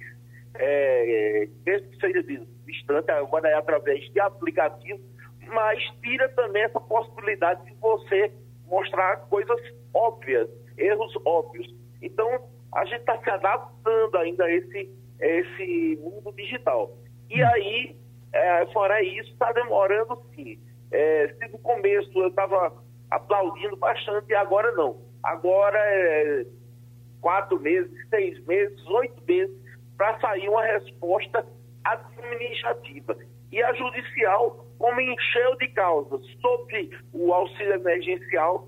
[0.55, 2.23] é, é mesmo que seja
[2.65, 4.99] distante, agora é através de aplicativo,
[5.47, 8.31] mas tira também essa possibilidade de você
[8.67, 9.59] mostrar coisas
[9.93, 11.73] óbvias, erros óbvios.
[12.01, 12.27] Então,
[12.73, 16.97] a gente está se adaptando ainda a esse, esse mundo digital.
[17.29, 17.95] E aí,
[18.33, 20.59] é, fora isso, está demorando sim.
[20.91, 22.73] É, se no começo eu estava
[23.09, 24.97] aplaudindo bastante, e agora não.
[25.23, 26.45] Agora é
[27.21, 29.55] quatro meses, seis meses, oito meses
[29.97, 31.45] para sair uma resposta
[31.83, 33.17] administrativa.
[33.51, 38.67] E a judicial, como encheu de causas sobre o auxílio emergencial,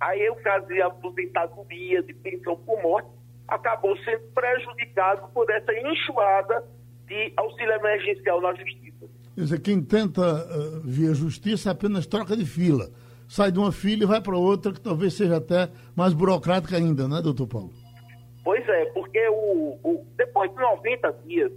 [0.00, 3.08] aí o caso de aposentadoria, de pensão por morte,
[3.46, 6.64] acabou sendo prejudicado por essa enxurrada
[7.06, 9.06] de auxílio emergencial na justiça.
[9.34, 12.90] Quer dizer, quem tenta uh, via justiça apenas troca de fila.
[13.28, 17.08] Sai de uma fila e vai para outra, que talvez seja até mais burocrática ainda,
[17.08, 17.70] né, doutor Paulo?
[18.44, 21.52] Pois é, porque o, o depois de 90 dias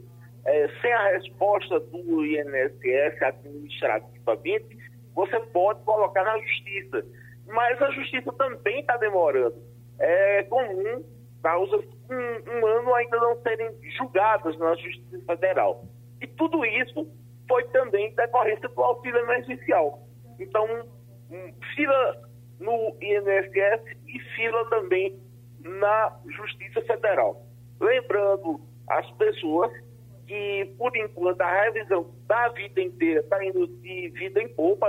[0.46, 4.78] é, sem a resposta do INSS administrativamente,
[5.14, 7.06] você pode colocar na justiça.
[7.48, 9.56] Mas a justiça também está demorando.
[10.00, 11.04] É comum
[11.42, 15.86] causas um, um ano ainda não serem julgadas na Justiça Federal.
[16.22, 17.08] E tudo isso
[17.48, 20.00] foi também decorrência do auxílio emergencial.
[20.40, 20.68] Então,
[21.76, 22.22] fila
[22.60, 25.20] no INSS e fila também
[25.60, 27.46] na Justiça Federal.
[27.80, 29.72] Lembrando as pessoas
[30.28, 34.88] que, por enquanto, a revisão da vida inteira está indo de vida em poupa.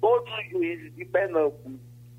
[0.00, 1.72] Todos os juízes de Pernambuco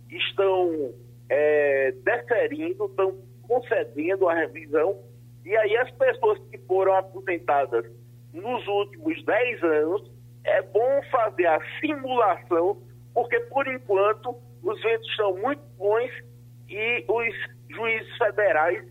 [0.09, 0.93] estão
[1.29, 4.97] é, deferindo, estão concedendo a revisão.
[5.45, 7.85] E aí as pessoas que foram aposentadas
[8.33, 10.11] nos últimos 10 anos,
[10.43, 12.77] é bom fazer a simulação,
[13.17, 16.11] porque por enquanto os ventos estão muito bons
[16.69, 18.87] e os juízes federais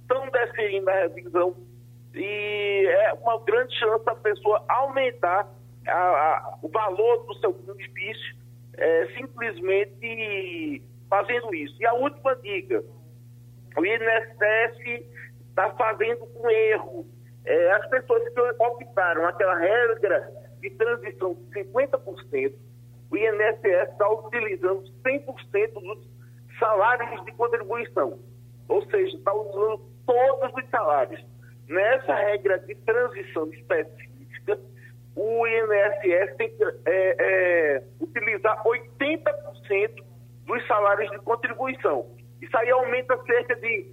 [0.00, 1.56] estão deferindo a revisão
[2.12, 5.48] e é uma grande chance da pessoa aumentar
[5.86, 8.36] a, a, o valor do seu benefício
[8.76, 11.80] é, simplesmente fazendo isso.
[11.80, 12.82] E a última dica,
[13.76, 15.06] o INSS
[15.50, 17.06] está fazendo um erro.
[17.44, 22.67] É, as pessoas que optaram aquela regra de transição de 50%,
[23.10, 26.08] o INSS está utilizando 100% dos
[26.58, 28.18] salários de contribuição.
[28.68, 31.24] Ou seja, está usando todos os salários.
[31.68, 34.58] Nessa regra de transição específica,
[35.14, 40.04] o INSS tem que é, é, utilizar 80%
[40.46, 42.06] dos salários de contribuição.
[42.40, 43.86] Isso aí aumenta cerca de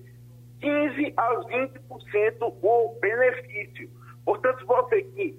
[0.62, 3.90] 15% a 20% o benefício.
[4.24, 5.38] Portanto, você que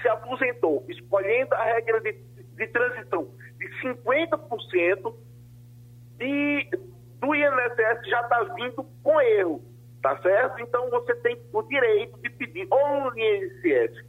[0.00, 2.12] se aposentou escolhendo a regra de,
[2.58, 3.28] de transição
[3.58, 5.14] de 50%,
[6.20, 6.68] e
[7.20, 9.62] do INSS já está vindo com erro,
[10.02, 10.60] tá certo?
[10.60, 14.04] Então você tem o direito de pedir ou no INSS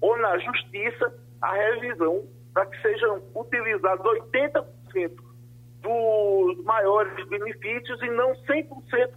[0.00, 4.66] ou na Justiça a revisão para que sejam utilizados 80%
[5.80, 9.10] dos maiores benefícios e não 100%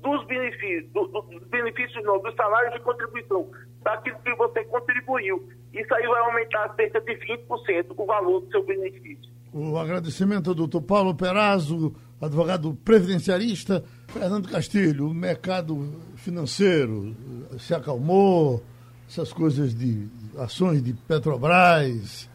[0.00, 3.50] dos benefícios, do, do, dos benefícios não, dos salários de contribuição,
[3.82, 5.48] daquilo que você contribuiu.
[5.72, 9.30] Isso aí vai aumentar cerca de 20% o valor do seu benefício.
[9.52, 17.16] O agradecimento ao doutor Paulo Perazzo, advogado previdenciarista, Fernando Castilho, o mercado financeiro
[17.58, 18.62] se acalmou,
[19.08, 20.08] essas coisas de
[20.38, 22.30] ações de Petrobras,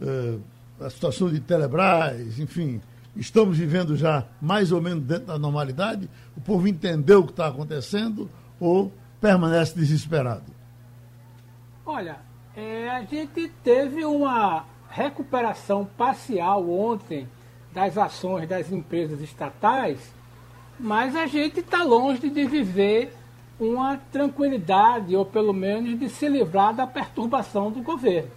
[0.00, 0.38] eh,
[0.80, 2.80] a situação de Telebrás, enfim,
[3.16, 7.48] estamos vivendo já mais ou menos dentro da normalidade, o povo entendeu o que está
[7.48, 8.30] acontecendo
[8.60, 10.53] ou permanece desesperado?
[11.86, 12.16] Olha,
[12.56, 17.28] é, a gente teve uma recuperação parcial ontem
[17.74, 19.98] das ações das empresas estatais,
[20.80, 23.14] mas a gente está longe de viver
[23.60, 28.30] uma tranquilidade, ou pelo menos de se livrar da perturbação do governo.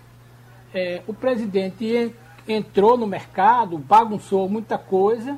[0.73, 2.13] É, o presidente
[2.45, 5.37] entrou no mercado, bagunçou muita coisa,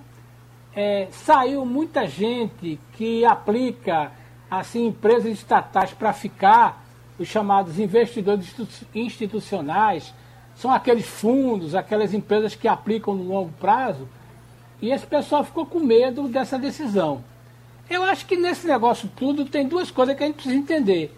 [0.75, 4.11] é, saiu muita gente que aplica
[4.49, 6.78] assim empresas estatais para ficar,
[7.19, 8.55] os chamados investidores
[8.95, 10.13] institucionais,
[10.55, 14.07] são aqueles fundos, aquelas empresas que aplicam no longo prazo,
[14.81, 17.23] e esse pessoal ficou com medo dessa decisão.
[17.89, 21.15] Eu acho que nesse negócio tudo tem duas coisas que a gente precisa entender.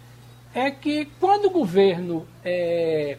[0.53, 3.17] É que quando o governo é,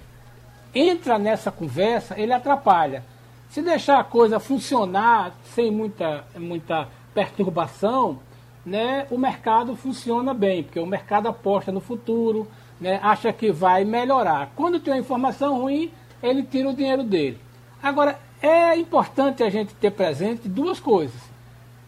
[0.75, 3.05] entra nessa conversa, ele atrapalha.
[3.49, 8.21] Se deixar a coisa funcionar sem muita, muita perturbação,
[8.65, 12.49] né, o mercado funciona bem, porque o mercado aposta no futuro,
[12.83, 14.51] né, acha que vai melhorar.
[14.57, 15.91] Quando tem uma informação ruim,
[16.23, 17.39] ele tira o dinheiro dele.
[17.81, 21.21] Agora, é importante a gente ter presente duas coisas.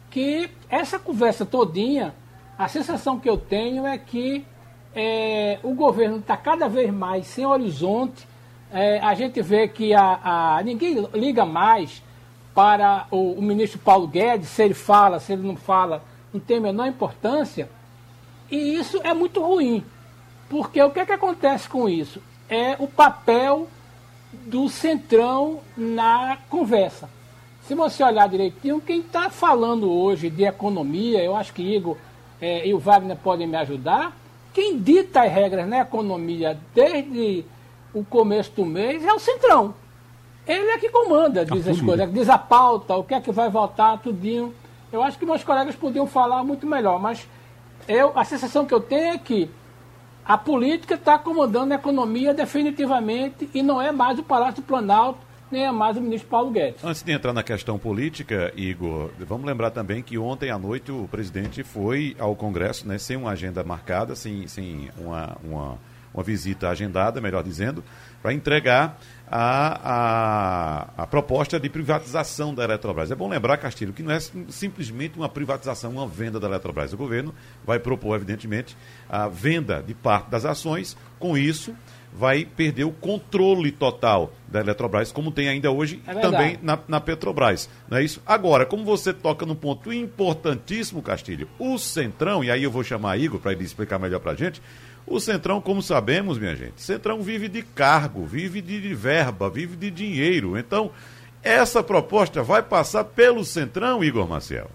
[0.09, 2.15] Que essa conversa todinha,
[2.57, 4.47] a sensação que eu tenho é que
[4.95, 8.27] é, o governo está cada vez mais sem horizonte.
[8.73, 12.03] É, a gente vê que a, a, ninguém liga mais
[12.55, 16.59] para o, o, ministro Paulo Guedes, se ele fala, se ele não fala, não tem
[16.59, 17.69] a menor importância.
[18.49, 19.85] E isso é muito ruim.
[20.55, 22.23] Porque o que, é que acontece com isso?
[22.49, 23.67] É o papel
[24.33, 27.11] do Centrão na conversa.
[27.67, 31.97] Se você olhar direitinho, quem está falando hoje de economia, eu acho que Igor
[32.41, 34.17] é, e o Wagner podem me ajudar,
[34.53, 37.45] quem dita as regras na economia desde
[37.93, 39.75] o começo do mês é o Centrão.
[40.47, 43.51] Ele é que comanda, diz as coisas, diz a pauta, o que é que vai
[43.51, 44.55] votar, tudinho.
[44.93, 47.27] Eu acho que meus colegas podiam falar muito melhor, mas
[47.89, 49.51] eu, a sensação que eu tenho é que
[50.25, 55.21] a política está comandando a economia definitivamente e não é mais o Palácio do Planalto,
[55.51, 56.83] nem é mais o ministro Paulo Guedes.
[56.83, 61.07] Antes de entrar na questão política, Igor, vamos lembrar também que ontem à noite o
[61.09, 65.79] presidente foi ao Congresso, né, sem uma agenda marcada, sem, sem uma, uma,
[66.15, 67.83] uma visita agendada, melhor dizendo,
[68.23, 69.81] para entregar a,
[70.97, 73.11] a, a, proposta de privatização da Eletrobras.
[73.11, 76.93] É bom lembrar, Castilho, que não é simplesmente uma privatização, uma venda da Eletrobras.
[76.93, 77.35] O governo
[77.65, 78.77] vai propor, evidentemente,
[79.09, 80.97] a venda de parte das ações.
[81.19, 81.75] Com isso,
[82.15, 87.01] vai perder o controle total da Eletrobras, como tem ainda hoje é também na, na,
[87.01, 87.69] Petrobras.
[87.89, 88.23] Não é isso?
[88.25, 93.19] Agora, como você toca num ponto importantíssimo, Castilho, o Centrão, e aí eu vou chamar
[93.19, 94.63] Igor para ele explicar melhor para a gente,
[95.07, 99.91] o Centrão, como sabemos, minha gente, Centrão vive de cargo, vive de verba, vive de
[99.91, 100.57] dinheiro.
[100.59, 100.91] Então,
[101.43, 104.71] essa proposta vai passar pelo Centrão, Igor Marcel?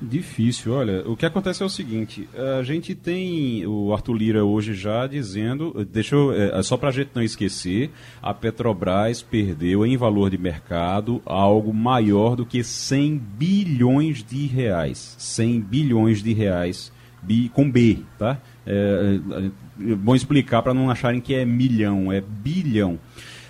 [0.00, 2.28] Difícil, olha, o que acontece é o seguinte,
[2.58, 6.92] a gente tem o Arthur Lira hoje já dizendo, deixa eu, é, só para a
[6.92, 7.90] gente não esquecer,
[8.20, 15.16] a Petrobras perdeu em valor de mercado algo maior do que 100 bilhões de reais,
[15.18, 16.92] 100 bilhões de reais,
[17.22, 18.38] bi, com B, tá?
[18.66, 22.98] É, é, é bom explicar para não acharem que é milhão, é bilhão.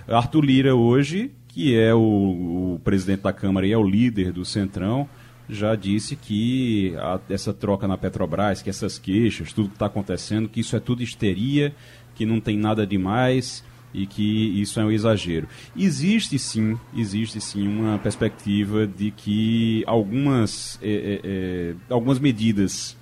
[0.07, 4.45] Arthur Lira hoje, que é o, o presidente da Câmara e é o líder do
[4.45, 5.09] Centrão,
[5.49, 10.49] já disse que a, essa troca na Petrobras, que essas queixas, tudo que está acontecendo,
[10.49, 11.75] que isso é tudo histeria,
[12.15, 13.65] que não tem nada demais
[13.95, 15.49] e que isso é um exagero.
[15.77, 22.97] Existe sim, existe sim uma perspectiva de que algumas, é, é, é, algumas medidas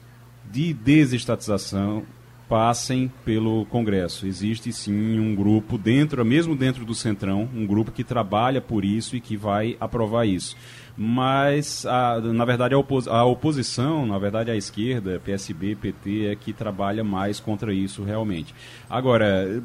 [0.55, 2.05] de desestatização
[2.48, 4.24] passem pelo Congresso.
[4.24, 9.16] Existe sim um grupo dentro, mesmo dentro do Centrão, um grupo que trabalha por isso
[9.16, 10.57] e que vai aprovar isso
[10.97, 16.36] mas a, na verdade a, opos, a, oposição, na verdade a esquerda, PSB, PT, é
[16.36, 18.55] que trabalha mais contra isso realmente.
[18.88, 19.62] Agora,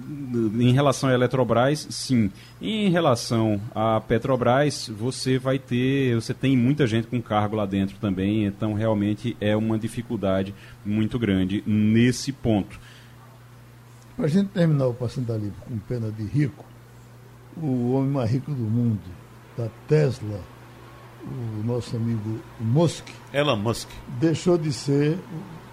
[0.59, 2.31] em relação à Eletrobras, sim.
[2.61, 7.97] Em relação à Petrobras, você vai ter, você tem muita gente com cargo lá dentro
[7.99, 10.53] também, então realmente é uma dificuldade
[10.83, 12.79] muito grande nesse ponto.
[14.15, 16.65] Para a gente terminar o Passando Livre com pena de rico,
[17.55, 18.99] o homem mais rico do mundo,
[19.57, 20.39] da Tesla,
[21.23, 23.07] o nosso amigo Musk.
[23.33, 23.89] Elon Musk.
[24.19, 25.17] Deixou de ser,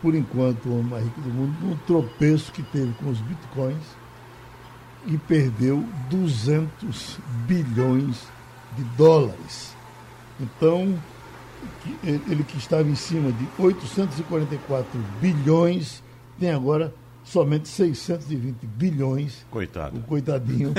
[0.03, 3.84] por enquanto, o homem mais rico do mundo, um tropeço que teve com os bitcoins
[5.07, 8.26] e perdeu 200 bilhões
[8.76, 9.74] de dólares.
[10.40, 10.99] Então,
[12.05, 16.03] ele que estava em cima de 844 bilhões,
[16.38, 16.92] tem agora
[17.24, 19.47] somente 620 bilhões.
[19.51, 19.99] Coitado.
[19.99, 20.72] O coitadinho.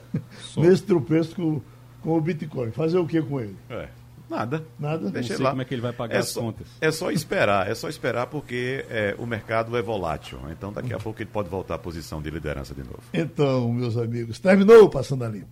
[0.56, 1.60] nesse tropeço com,
[2.02, 2.70] com o Bitcoin.
[2.70, 3.56] Fazer o que com ele?
[3.70, 3.88] É.
[4.34, 4.64] Nada.
[4.78, 5.10] Nada.
[5.10, 5.50] Deixa Não sei lá.
[5.50, 6.66] como é que ele vai pagar é as só, contas.
[6.80, 10.38] É só esperar, é só esperar porque é, o mercado é volátil.
[10.50, 13.00] Então daqui a pouco ele pode voltar à posição de liderança de novo.
[13.12, 15.46] Então, meus amigos, terminou o Passando a Limpo.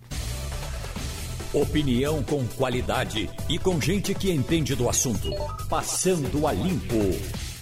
[1.53, 5.29] Opinião com qualidade e com gente que entende do assunto.
[5.69, 7.52] Passando a Limpo.